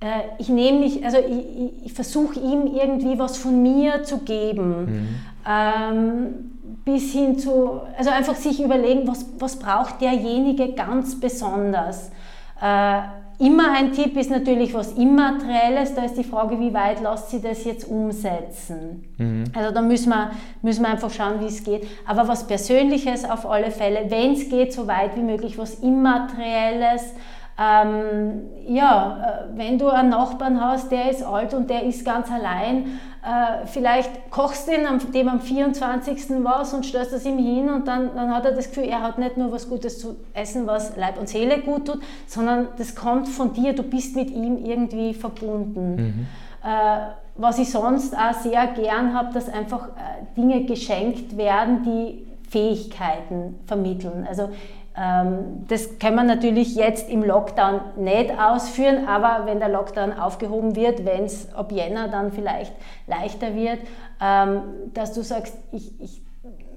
[0.00, 4.18] äh, ich nehme mich, also ich, ich, ich versuche ihm irgendwie was von mir zu
[4.18, 4.84] geben.
[4.84, 5.08] Mhm.
[5.48, 6.34] Ähm,
[6.84, 12.10] bis hin zu, also einfach sich überlegen, was, was braucht derjenige ganz besonders.
[12.60, 13.00] Äh,
[13.40, 17.40] immer ein Tipp ist natürlich was Immaterielles, da ist die Frage, wie weit lässt sie
[17.40, 19.12] das jetzt umsetzen.
[19.18, 19.44] Mhm.
[19.56, 20.30] Also da müssen wir,
[20.62, 21.86] müssen wir einfach schauen, wie es geht.
[22.06, 27.14] Aber was Persönliches auf alle Fälle, wenn es geht, so weit wie möglich, was Immaterielles,
[27.60, 32.30] ähm, ja, äh, wenn du einen Nachbarn hast, der ist alt und der ist ganz
[32.30, 34.72] allein, äh, vielleicht kochst du
[35.12, 36.42] dem am 24.
[36.42, 39.18] was und stellst das ihm hin und dann, dann hat er das Gefühl, er hat
[39.18, 43.28] nicht nur was Gutes zu essen, was Leib und Seele gut tut, sondern das kommt
[43.28, 45.96] von dir, du bist mit ihm irgendwie verbunden.
[45.96, 46.26] Mhm.
[46.64, 52.26] Äh, was ich sonst auch sehr gern habe, dass einfach äh, Dinge geschenkt werden, die
[52.48, 54.26] Fähigkeiten vermitteln.
[54.28, 54.48] Also
[55.68, 61.06] das kann man natürlich jetzt im Lockdown nicht ausführen, aber wenn der Lockdown aufgehoben wird,
[61.06, 62.74] wenn es ab Jänner dann vielleicht
[63.06, 63.78] leichter wird,
[64.20, 66.22] ähm, dass du sagst, ich, ich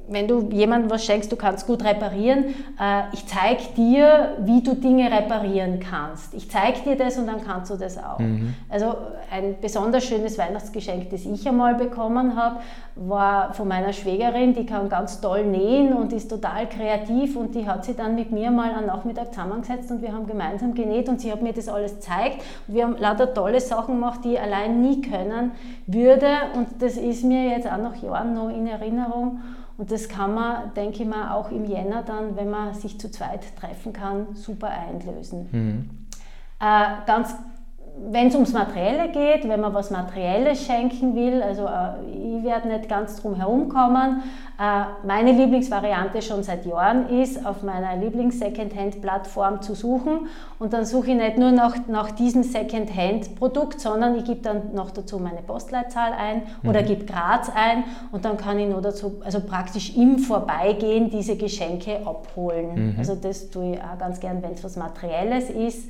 [0.07, 2.45] wenn du jemandem was schenkst, du kannst gut reparieren,
[2.79, 6.33] äh, ich zeige dir, wie du Dinge reparieren kannst.
[6.33, 8.19] Ich zeige dir das und dann kannst du das auch.
[8.19, 8.53] Mhm.
[8.69, 8.95] Also
[9.31, 12.57] ein besonders schönes Weihnachtsgeschenk, das ich einmal bekommen habe,
[12.95, 17.67] war von meiner Schwägerin, die kann ganz toll nähen und ist total kreativ und die
[17.67, 21.19] hat sich dann mit mir mal am Nachmittag zusammengesetzt und wir haben gemeinsam genäht und
[21.19, 22.43] sie hat mir das alles gezeigt.
[22.67, 25.51] Und wir haben lauter tolle Sachen gemacht, die ich allein nie können
[25.87, 29.39] würde und das ist mir jetzt auch nach Jahren noch in Erinnerung.
[29.77, 33.09] Und das kann man, denke ich mal, auch im Jänner dann, wenn man sich zu
[33.09, 35.49] zweit treffen kann, super einlösen.
[35.51, 35.89] Mhm.
[36.59, 37.35] Äh, ganz
[37.95, 42.67] wenn es ums Materielle geht, wenn man was Materielles schenken will, also äh, ich werde
[42.67, 44.23] nicht ganz drum herum kommen.
[44.59, 50.27] Äh, meine Lieblingsvariante schon seit Jahren ist, auf meiner Lieblings-Secondhand-Plattform zu suchen
[50.57, 54.89] und dann suche ich nicht nur nach, nach diesem Secondhand-Produkt, sondern ich gebe dann noch
[54.89, 56.85] dazu meine Postleitzahl ein oder mhm.
[56.87, 61.99] gebe Graz ein und dann kann ich nur dazu, also praktisch im Vorbeigehen diese Geschenke
[62.05, 62.93] abholen.
[62.93, 62.95] Mhm.
[62.97, 65.89] Also das tue ich auch ganz gern, wenn es was Materielles ist.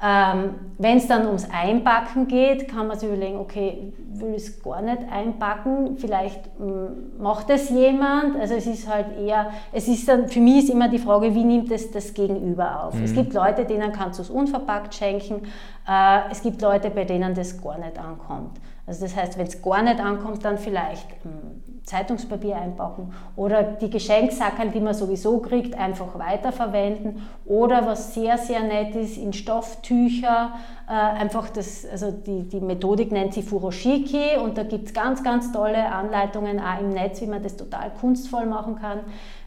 [0.00, 4.62] Ähm, Wenn es dann ums Einpacken geht, kann man sich überlegen, okay, will ich es
[4.62, 8.36] gar nicht einpacken, vielleicht mm, macht es jemand.
[8.36, 11.42] Also es ist halt eher, es ist dann, für mich ist immer die Frage, wie
[11.42, 12.94] nimmt es das Gegenüber auf?
[12.94, 13.04] Mhm.
[13.04, 15.42] Es gibt Leute, denen kannst du es unverpackt schenken,
[15.88, 18.60] äh, es gibt Leute, bei denen das gar nicht ankommt.
[18.86, 23.88] Also das heißt, wenn es gar nicht ankommt, dann vielleicht ähm, Zeitungspapier einpacken oder die
[23.88, 30.52] Geschenksackerl, die man sowieso kriegt, einfach weiterverwenden oder was sehr, sehr nett ist, in Stofftücher,
[30.86, 35.22] äh, einfach das, also die, die Methodik nennt sich Furoshiki und da gibt es ganz,
[35.22, 39.00] ganz tolle Anleitungen auch im Netz, wie man das total kunstvoll machen kann.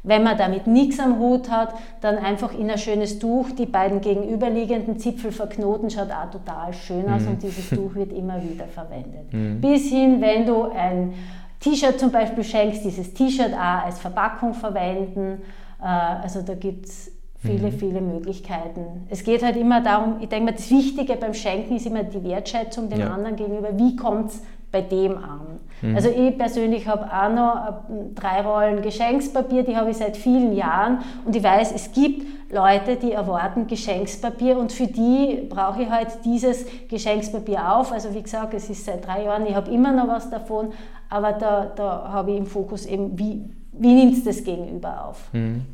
[0.03, 4.01] Wenn man damit nichts am Hut hat, dann einfach in ein schönes Tuch die beiden
[4.01, 7.27] gegenüberliegenden Zipfel verknoten, schaut auch total schön aus mhm.
[7.29, 9.31] und dieses Tuch wird immer wieder verwendet.
[9.31, 9.61] Mhm.
[9.61, 11.13] Bis hin, wenn du ein
[11.61, 15.41] T-Shirt zum Beispiel schenkst, dieses T-Shirt auch als Verpackung verwenden.
[15.81, 17.79] Äh, also da gibt es viele, mhm.
[17.79, 19.07] viele Möglichkeiten.
[19.09, 22.23] Es geht halt immer darum, ich denke mal, das Wichtige beim Schenken ist immer die
[22.23, 23.13] Wertschätzung dem ja.
[23.13, 23.77] anderen gegenüber.
[23.77, 24.41] Wie kommt es
[24.71, 25.59] bei dem an?
[25.81, 25.95] Mhm.
[25.95, 30.53] Also ich persönlich habe auch noch äh, drei Rollen Geschenkspapier, die habe ich seit vielen
[30.53, 35.89] Jahren und ich weiß, es gibt Leute, die erwarten Geschenkspapier und für die brauche ich
[35.89, 37.91] halt dieses Geschenkspapier auf.
[37.91, 40.73] Also wie gesagt, es ist seit drei Jahren, ich habe immer noch was davon,
[41.09, 45.33] aber da, da habe ich im Fokus eben, wie, wie nimmt es das Gegenüber auf.
[45.33, 45.65] Mhm.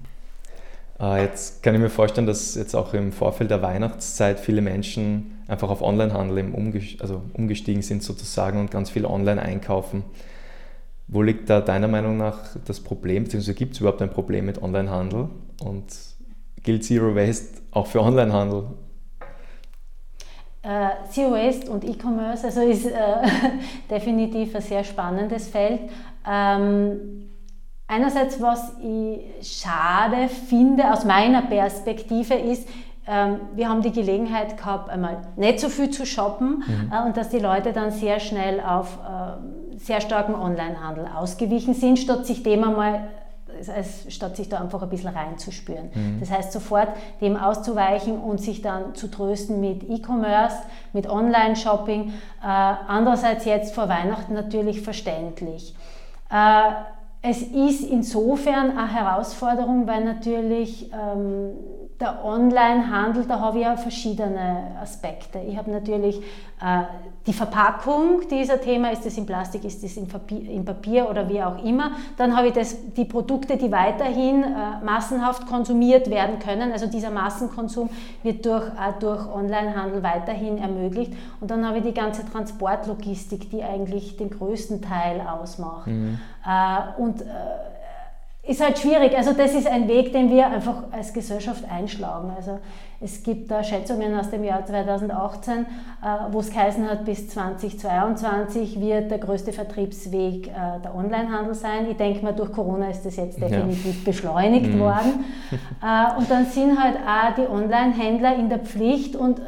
[1.00, 5.37] Äh, jetzt kann ich mir vorstellen, dass jetzt auch im Vorfeld der Weihnachtszeit viele Menschen
[5.48, 10.04] einfach auf Onlinehandel umgestiegen, also umgestiegen sind sozusagen und ganz viel online einkaufen.
[11.08, 14.62] Wo liegt da deiner Meinung nach das Problem, beziehungsweise gibt es überhaupt ein Problem mit
[14.62, 15.30] Onlinehandel
[15.64, 15.86] und
[16.64, 18.66] gilt Zero Waste auch für Onlinehandel?
[20.64, 22.92] Äh, Zero Waste und E-Commerce also ist äh,
[23.90, 25.80] definitiv ein sehr spannendes Feld.
[26.30, 27.30] Ähm,
[27.88, 32.68] einerseits, was ich schade finde aus meiner Perspektive ist,
[33.08, 36.92] wir haben die Gelegenheit gehabt, einmal nicht so viel zu shoppen mhm.
[36.92, 42.00] äh, und dass die Leute dann sehr schnell auf äh, sehr starken Onlinehandel ausgewichen sind,
[42.00, 43.08] statt sich dem einmal
[44.10, 45.90] statt sich da einfach ein bisschen reinzuspüren.
[45.96, 46.20] Mhm.
[46.20, 46.90] Das heißt, sofort
[47.22, 50.58] dem auszuweichen und sich dann zu trösten mit E-Commerce,
[50.94, 52.10] mit Online-Shopping.
[52.10, 55.76] Äh, andererseits jetzt vor Weihnachten natürlich verständlich.
[57.22, 61.54] Es ist insofern eine Herausforderung, weil natürlich ähm,
[62.00, 65.40] der Onlinehandel, da habe ich ja verschiedene Aspekte.
[65.40, 66.20] Ich habe natürlich
[66.62, 66.84] äh,
[67.26, 71.28] die Verpackung dieser Thema, ist das in Plastik, ist das in Papier, in Papier oder
[71.28, 71.92] wie auch immer.
[72.16, 76.72] Dann habe ich das, die Produkte, die weiterhin äh, massenhaft konsumiert werden können.
[76.72, 77.90] Also dieser Massenkonsum
[78.22, 81.14] wird durch, äh, durch Onlinehandel weiterhin ermöglicht.
[81.42, 85.88] Und dann habe ich die ganze Transportlogistik, die eigentlich den größten Teil ausmacht.
[85.88, 86.20] Mhm.
[86.46, 87.26] Äh, und äh,
[88.48, 89.16] ist halt schwierig.
[89.16, 92.32] Also das ist ein Weg, den wir einfach als Gesellschaft einschlagen.
[92.36, 92.60] Also
[93.02, 95.66] es gibt da Schätzungen aus dem Jahr 2018, äh,
[96.32, 100.52] wo es geheißen hat, bis 2022 wird der größte Vertriebsweg äh,
[100.84, 101.88] der Onlinehandel sein.
[101.92, 104.06] Ich denke mal, durch Corona ist das jetzt definitiv ja.
[104.06, 104.80] beschleunigt mhm.
[104.80, 105.26] worden.
[105.52, 109.40] Äh, und dann sind halt auch die Online-Händler in der Pflicht und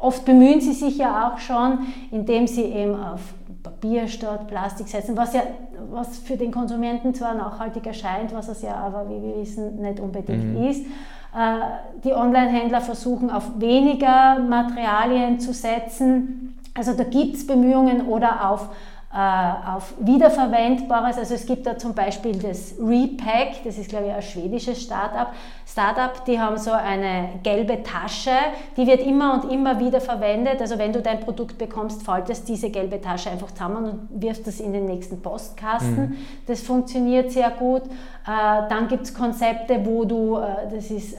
[0.00, 3.20] oft bemühen sie sich ja auch schon, indem sie eben auf
[3.62, 5.42] Papier statt Plastik setzen, was ja
[5.90, 10.00] was für den Konsumenten zwar nachhaltig erscheint, was es ja aber, wie wir wissen, nicht
[10.00, 10.64] unbedingt mhm.
[10.64, 10.82] ist.
[10.82, 11.58] Äh,
[12.04, 16.58] die Online-Händler versuchen auf weniger Materialien zu setzen.
[16.74, 18.68] Also da gibt es Bemühungen oder auf
[19.16, 21.16] äh, auf Wiederverwendbares.
[21.16, 25.28] Also es gibt da zum Beispiel das Repack, das ist glaube ich ein schwedisches Startup.
[25.76, 28.30] Startup, die haben so eine gelbe Tasche,
[28.78, 30.62] die wird immer und immer wieder verwendet.
[30.62, 34.58] Also wenn du dein Produkt bekommst, faltest diese gelbe Tasche einfach zusammen und wirfst das
[34.58, 35.96] in den nächsten Postkasten.
[35.96, 36.16] Mhm.
[36.46, 37.82] Das funktioniert sehr gut.
[37.82, 41.18] Äh, dann gibt es Konzepte, wo du, äh, das ist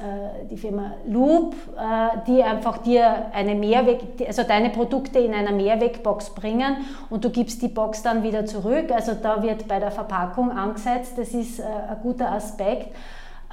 [0.49, 1.53] die Firma Loop,
[2.25, 6.77] die einfach dir eine Mehrweg, also deine Produkte in einer Mehrwegbox bringen
[7.11, 8.91] und du gibst die Box dann wieder zurück.
[8.91, 12.95] Also da wird bei der Verpackung angesetzt, das ist äh, ein guter Aspekt.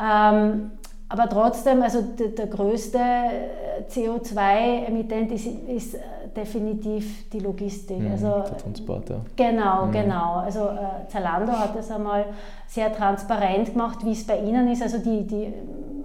[0.01, 0.73] Ähm,
[1.15, 6.01] aber trotzdem, also der, der größte äh, CO2-Emittent ist, ist, äh,
[6.35, 8.01] definitiv die Logistik.
[8.01, 9.17] Mhm, also, der Transport, ja.
[9.37, 9.93] Genau, mhm.
[9.93, 10.33] genau.
[10.45, 12.25] Also äh, Zalando hat das einmal
[12.67, 14.83] sehr transparent gemacht, wie es bei ihnen ist.
[14.83, 15.55] Also die, die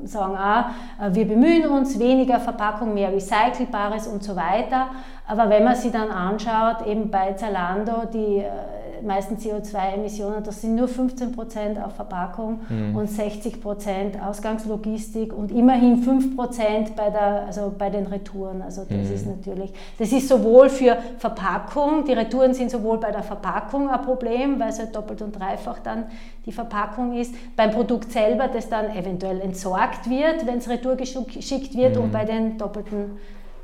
[0.03, 4.89] sagen auch, äh, wir bemühen uns, weniger Verpackung, mehr Recycelbares und so weiter.
[5.27, 8.43] Aber wenn man sich dann anschaut, eben bei Zalando, die
[9.03, 12.95] meisten CO2-Emissionen, das sind nur 15 Prozent auf Verpackung mhm.
[12.95, 18.61] und 60 Prozent Ausgangslogistik und immerhin 5 Prozent bei, also bei den Retouren.
[18.61, 19.13] Also das mhm.
[19.13, 24.01] ist natürlich, das ist sowohl für Verpackung, die Retouren sind sowohl bei der Verpackung ein
[24.01, 26.05] Problem, weil es halt doppelt und dreifach dann
[26.45, 31.75] die Verpackung ist, beim Produkt selber, das dann eventuell entsorgt wird, wenn es retour geschickt
[31.75, 32.03] wird mhm.
[32.03, 33.17] und bei den doppelten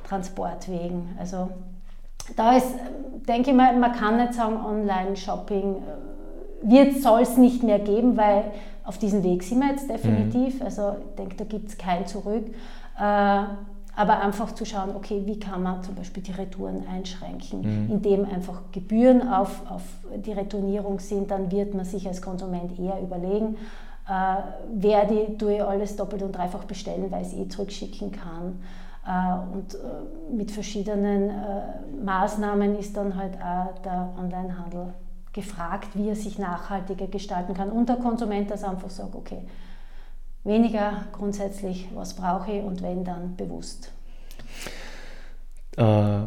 [0.08, 1.10] Transportwegen.
[1.20, 1.50] Also
[2.36, 2.74] da ist,
[3.28, 8.18] denke ich mal, man kann nicht sagen, Online-Shopping äh, wird, soll es nicht mehr geben,
[8.18, 8.52] weil
[8.84, 10.60] auf diesem Weg sind wir jetzt definitiv.
[10.60, 10.66] Mhm.
[10.66, 12.46] Also ich denke, da gibt es kein Zurück.
[13.00, 13.44] Äh,
[13.98, 17.92] aber einfach zu schauen, okay, wie kann man zum Beispiel die Retouren einschränken, mhm.
[17.92, 19.84] indem einfach Gebühren auf, auf
[20.18, 23.56] die Retournierung sind, dann wird man sich als Konsument eher überlegen,
[24.08, 28.12] äh, werde ich, tue ich alles doppelt und dreifach bestellen, weil ich es eh zurückschicken
[28.12, 28.60] kann.
[29.06, 34.94] Äh, und äh, mit verschiedenen äh, Maßnahmen ist dann halt auch der Onlinehandel
[35.32, 37.70] gefragt, wie er sich nachhaltiger gestalten kann.
[37.70, 39.42] Und der Konsument das einfach sagt, okay,
[40.44, 43.92] weniger grundsätzlich, was brauche ich und wenn dann bewusst.
[45.78, 46.22] Äh,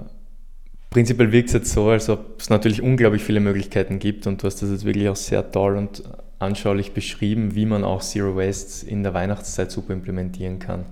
[0.90, 4.46] prinzipiell wirkt es jetzt so, als ob es natürlich unglaublich viele Möglichkeiten gibt und du
[4.46, 6.02] hast das jetzt wirklich auch sehr toll und
[6.38, 10.84] anschaulich beschrieben, wie man auch Zero Waste in der Weihnachtszeit super implementieren kann.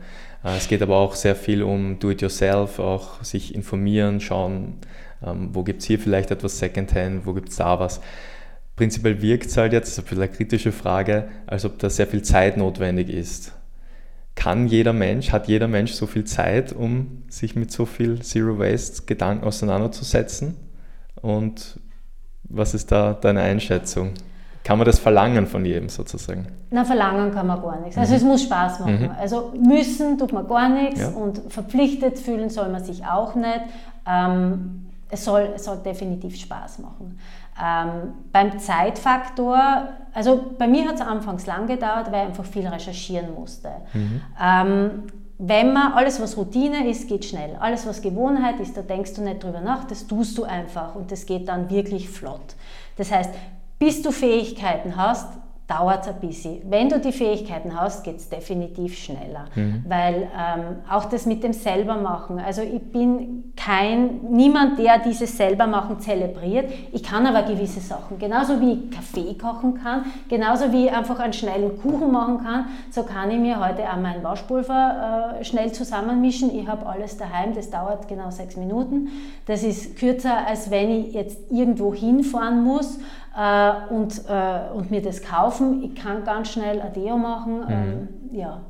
[0.47, 4.75] Äh, es geht aber auch sehr viel um Do-it-yourself, auch sich informieren, schauen,
[5.25, 8.01] ähm, wo gibt es hier vielleicht etwas Secondhand, wo gibt es da was.
[8.77, 12.23] Prinzipiell wirkt es halt jetzt, das ist eine kritische Frage, als ob da sehr viel
[12.23, 13.53] Zeit notwendig ist.
[14.35, 18.59] Kann jeder Mensch, hat jeder Mensch so viel Zeit, um sich mit so viel Zero
[18.59, 20.57] Waste Gedanken auseinanderzusetzen?
[21.23, 21.81] Und
[22.45, 24.13] was ist da deine Einschätzung?
[24.67, 26.49] Kann man das verlangen von jedem sozusagen?
[26.73, 27.97] Na, verlangen kann man gar nichts.
[27.97, 28.17] Also mhm.
[28.17, 29.03] es muss Spaß machen.
[29.03, 29.11] Mhm.
[29.17, 31.11] Also müssen tut man gar nichts ja.
[31.11, 33.61] und verpflichtet fühlen soll man sich auch nicht.
[34.09, 37.17] Ähm, es, soll, es soll definitiv Spaß machen.
[37.63, 42.67] Ähm, beim Zeitfaktor, also bei mir hat es anfangs lang gedauert, weil ich einfach viel
[42.67, 43.69] recherchieren musste.
[43.95, 44.21] Mhm.
[44.43, 44.91] Ähm,
[45.39, 47.55] wenn man alles, was Routine ist, geht schnell.
[47.61, 51.13] Alles, was Gewohnheit ist, da denkst du nicht drüber nach, das tust du einfach und
[51.13, 52.57] das geht dann wirklich flott.
[52.97, 53.31] Das heißt,
[53.79, 55.29] bis du Fähigkeiten hast,
[55.67, 56.59] dauert es ein bisschen.
[56.71, 59.47] Wenn du die Fähigkeiten hast, geht es definitiv schneller.
[59.57, 59.85] Mhm.
[59.89, 65.99] Weil ähm, auch das mit dem Selbermachen, also ich bin kein, niemand, der dieses Selbermachen
[65.99, 66.71] zelebriert.
[66.93, 71.19] Ich kann aber gewisse Sachen, genauso wie ich Kaffee kochen kann, genauso wie ich einfach
[71.19, 75.73] einen schnellen Kuchen machen kann, so kann ich mir heute auch mein Waschpulver äh, schnell
[75.73, 76.57] zusammenmischen.
[76.57, 79.09] Ich habe alles daheim, das dauert genau sechs Minuten.
[79.47, 83.01] Das ist kürzer, als wenn ich jetzt irgendwo hinfahren muss
[83.91, 85.83] und, äh, und mir das kaufen.
[85.83, 87.61] Ich kann ganz schnell ein Deo machen.
[87.61, 87.71] Mhm.
[87.71, 88.61] Ähm, ja.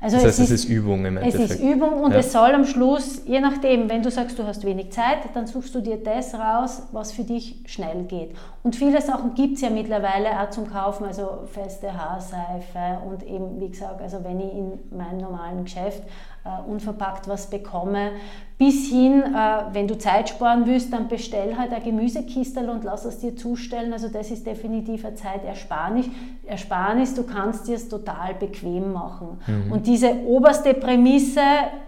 [0.00, 1.50] Also das heißt, es ist, es ist Übung im Endeffekt.
[1.50, 2.18] Es ist Übung und ja.
[2.18, 5.74] es soll am Schluss, je nachdem, wenn du sagst, du hast wenig Zeit, dann suchst
[5.74, 8.36] du dir das raus, was für dich schnell geht.
[8.62, 13.60] Und viele Sachen gibt es ja mittlerweile auch zum Kaufen, also feste Haarseife und eben,
[13.60, 16.02] wie gesagt, also wenn ich in meinem normalen Geschäft
[16.44, 18.12] äh, unverpackt was bekomme,
[18.58, 23.04] bis hin, äh, wenn du Zeit sparen willst, dann bestell halt ein Gemüsekistel und lass
[23.04, 23.92] es dir zustellen.
[23.92, 26.06] Also das ist definitiv eine Zeitersparnis.
[26.46, 29.38] Ersparnis, du kannst dir es total bequem machen.
[29.46, 29.72] Mhm.
[29.72, 31.40] Und diese oberste Prämisse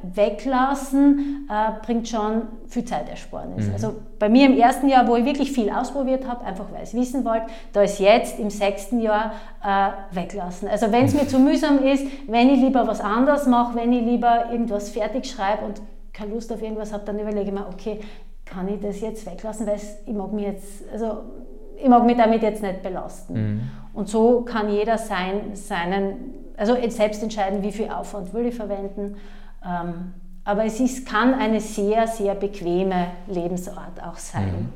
[0.02, 3.66] weglassen, äh, bringt schon viel Zeitersparnis.
[3.66, 3.72] Mhm.
[3.74, 6.88] Also bei mir im ersten Jahr, wo ich wirklich viel ausprobiert habe, einfach weil ich
[6.88, 9.32] es wissen wollte, da ist jetzt im sechsten Jahr
[9.62, 10.66] äh, weglassen.
[10.68, 14.04] Also wenn es mir zu mühsam ist, wenn ich lieber was anderes mache, wenn ich
[14.04, 15.82] lieber irgendwas fertig schreibe und
[16.12, 18.00] keine Lust auf irgendwas habe, dann überlege ich mir, okay,
[18.46, 19.76] kann ich das jetzt weglassen, weil
[20.06, 21.18] ich mag mich jetzt, also
[21.76, 23.34] ich mag mich damit jetzt nicht belasten.
[23.34, 23.60] Mhm.
[23.92, 29.16] Und so kann jeder sein, seinen, also selbst entscheiden, wie viel Aufwand will ich verwenden.
[29.64, 30.12] Ähm,
[30.44, 34.46] aber es ist, kann eine sehr, sehr bequeme Lebensart auch sein.
[34.46, 34.68] Mhm.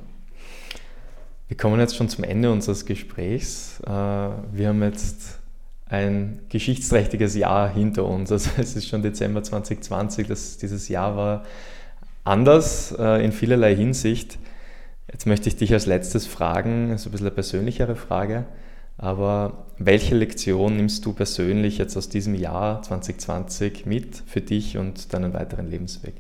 [1.49, 3.81] Wir kommen jetzt schon zum Ende unseres Gesprächs.
[3.87, 5.41] Äh, wir haben jetzt
[5.87, 8.33] ein geschichtsträchtiges Jahr hinter uns.
[8.33, 11.43] Also es ist schon Dezember 2020, das, dieses Jahr war
[12.25, 14.39] anders äh, in vielerlei Hinsicht.
[15.13, 18.47] Jetzt möchte ich dich als letztes fragen, so ein bisschen eine persönlichere Frage,
[18.97, 25.13] aber welche Lektion nimmst du persönlich jetzt aus diesem Jahr 2020 mit für dich und
[25.13, 26.15] deinen weiteren Lebensweg?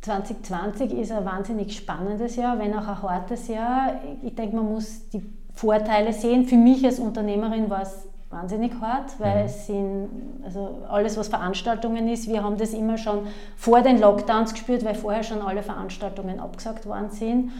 [0.00, 4.00] 2020 ist ein wahnsinnig spannendes Jahr, wenn auch ein hartes Jahr.
[4.22, 6.44] Ich denke, man muss die Vorteile sehen.
[6.44, 9.46] Für mich als Unternehmerin war es wahnsinnig hart, weil mhm.
[9.46, 10.08] es sind,
[10.44, 13.20] also alles was Veranstaltungen ist, wir haben das immer schon
[13.56, 17.52] vor den Lockdowns gespürt, weil vorher schon alle Veranstaltungen abgesagt worden sind.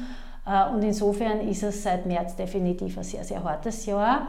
[0.47, 4.28] Äh, und insofern ist es seit März definitiv ein sehr, sehr hartes Jahr.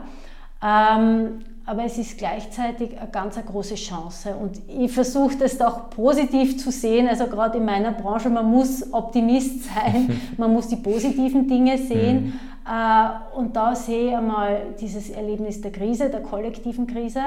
[0.63, 4.36] Ähm, aber es ist gleichzeitig eine ganz eine große Chance.
[4.36, 7.07] Und ich versuche das auch positiv zu sehen.
[7.07, 12.26] Also gerade in meiner Branche, man muss Optimist sein, man muss die positiven Dinge sehen.
[12.26, 12.34] Mhm.
[12.65, 17.22] Äh, und da sehe ich einmal dieses Erlebnis der Krise, der kollektiven Krise.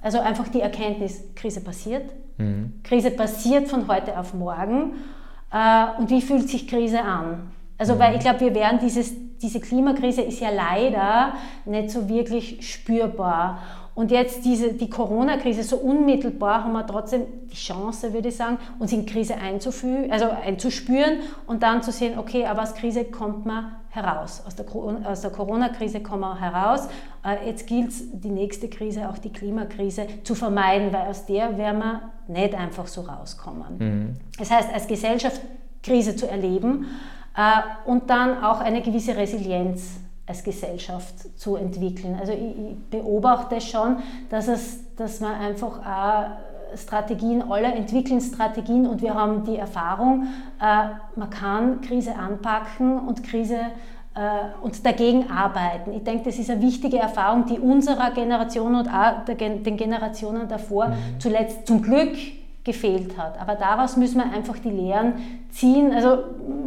[0.00, 2.04] Also einfach die Erkenntnis, Krise passiert.
[2.36, 2.74] Mhm.
[2.84, 4.92] Krise passiert von heute auf morgen.
[5.50, 7.50] Äh, und wie fühlt sich Krise an?
[7.78, 7.98] Also, mhm.
[8.00, 13.62] weil ich glaube, wir werden dieses, diese Klimakrise ist ja leider nicht so wirklich spürbar.
[13.94, 18.58] Und jetzt diese, die Corona-Krise, so unmittelbar haben wir trotzdem die Chance, würde ich sagen,
[18.78, 21.18] uns in Krise einzufügen, also einzuspüren
[21.48, 24.44] und dann zu sehen, okay, aber aus Krise kommt man heraus.
[24.46, 24.66] Aus der,
[25.04, 26.88] aus der Corona-Krise kommen wir heraus.
[27.24, 31.58] Äh, jetzt gilt es, die nächste Krise, auch die Klimakrise, zu vermeiden, weil aus der
[31.58, 33.78] werden wir nicht einfach so rauskommen.
[33.78, 34.16] Mhm.
[34.38, 35.40] Das heißt, als Gesellschaft
[35.82, 36.86] Krise zu erleben
[37.84, 42.16] und dann auch eine gewisse Resilienz als Gesellschaft zu entwickeln.
[42.20, 43.96] Also ich, ich beobachte schon,
[44.28, 50.26] dass, es, dass man einfach auch Strategien, alle entwickeln Strategien und wir haben die Erfahrung,
[50.60, 53.56] äh, man kann Krise anpacken und Krise
[54.14, 54.18] äh,
[54.62, 55.92] und dagegen arbeiten.
[55.92, 60.88] Ich denke, das ist eine wichtige Erfahrung, die unserer Generation und auch den Generationen davor
[60.88, 61.20] mhm.
[61.20, 62.16] zuletzt zum Glück
[62.68, 63.40] gefehlt hat.
[63.40, 65.14] Aber daraus müssen wir einfach die Lehren
[65.50, 65.90] ziehen.
[65.92, 66.18] Also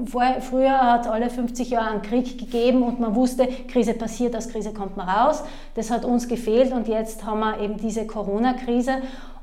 [0.06, 4.36] vorher, früher hat es alle 50 Jahre einen Krieg gegeben und man wusste, Krise passiert,
[4.36, 5.44] aus Krise kommt man raus.
[5.76, 8.94] Das hat uns gefehlt und jetzt haben wir eben diese Corona-Krise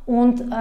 [0.05, 0.55] und äh,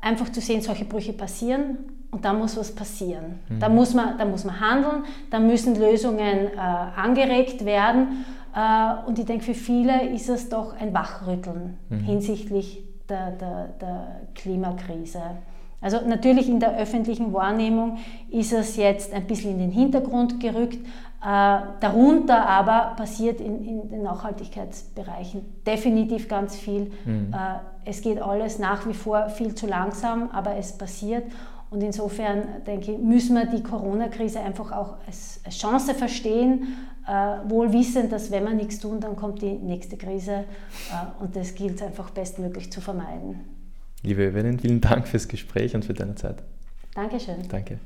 [0.00, 1.78] einfach zu sehen, solche Brüche passieren
[2.12, 3.40] und da muss was passieren.
[3.48, 3.58] Mhm.
[3.58, 8.24] Da, muss man, da muss man handeln, da müssen Lösungen äh, angeregt werden.
[8.54, 11.98] Äh, und ich denke, für viele ist es doch ein Wachrütteln mhm.
[12.00, 15.20] hinsichtlich der, der, der Klimakrise.
[15.80, 17.98] Also natürlich in der öffentlichen Wahrnehmung
[18.30, 20.78] ist es jetzt ein bisschen in den Hintergrund gerückt.
[21.22, 26.92] Äh, darunter aber passiert in, in, den Nachhaltigkeitsbereichen definitiv ganz viel.
[27.04, 27.32] Mhm.
[27.32, 31.24] Äh, es geht alles nach wie vor viel zu langsam, aber es passiert.
[31.70, 36.76] Und insofern denke ich, müssen wir die Corona-Krise einfach auch als, als Chance verstehen,
[37.06, 40.44] äh, wohl wissend, dass wenn wir nichts tun, dann kommt die nächste Krise
[40.90, 43.40] äh, und das gilt einfach bestmöglich zu vermeiden.
[44.02, 46.42] Liebe Evelyn, vielen Dank fürs Gespräch und für deine Zeit.
[46.94, 47.36] Dankeschön.
[47.48, 47.78] Danke.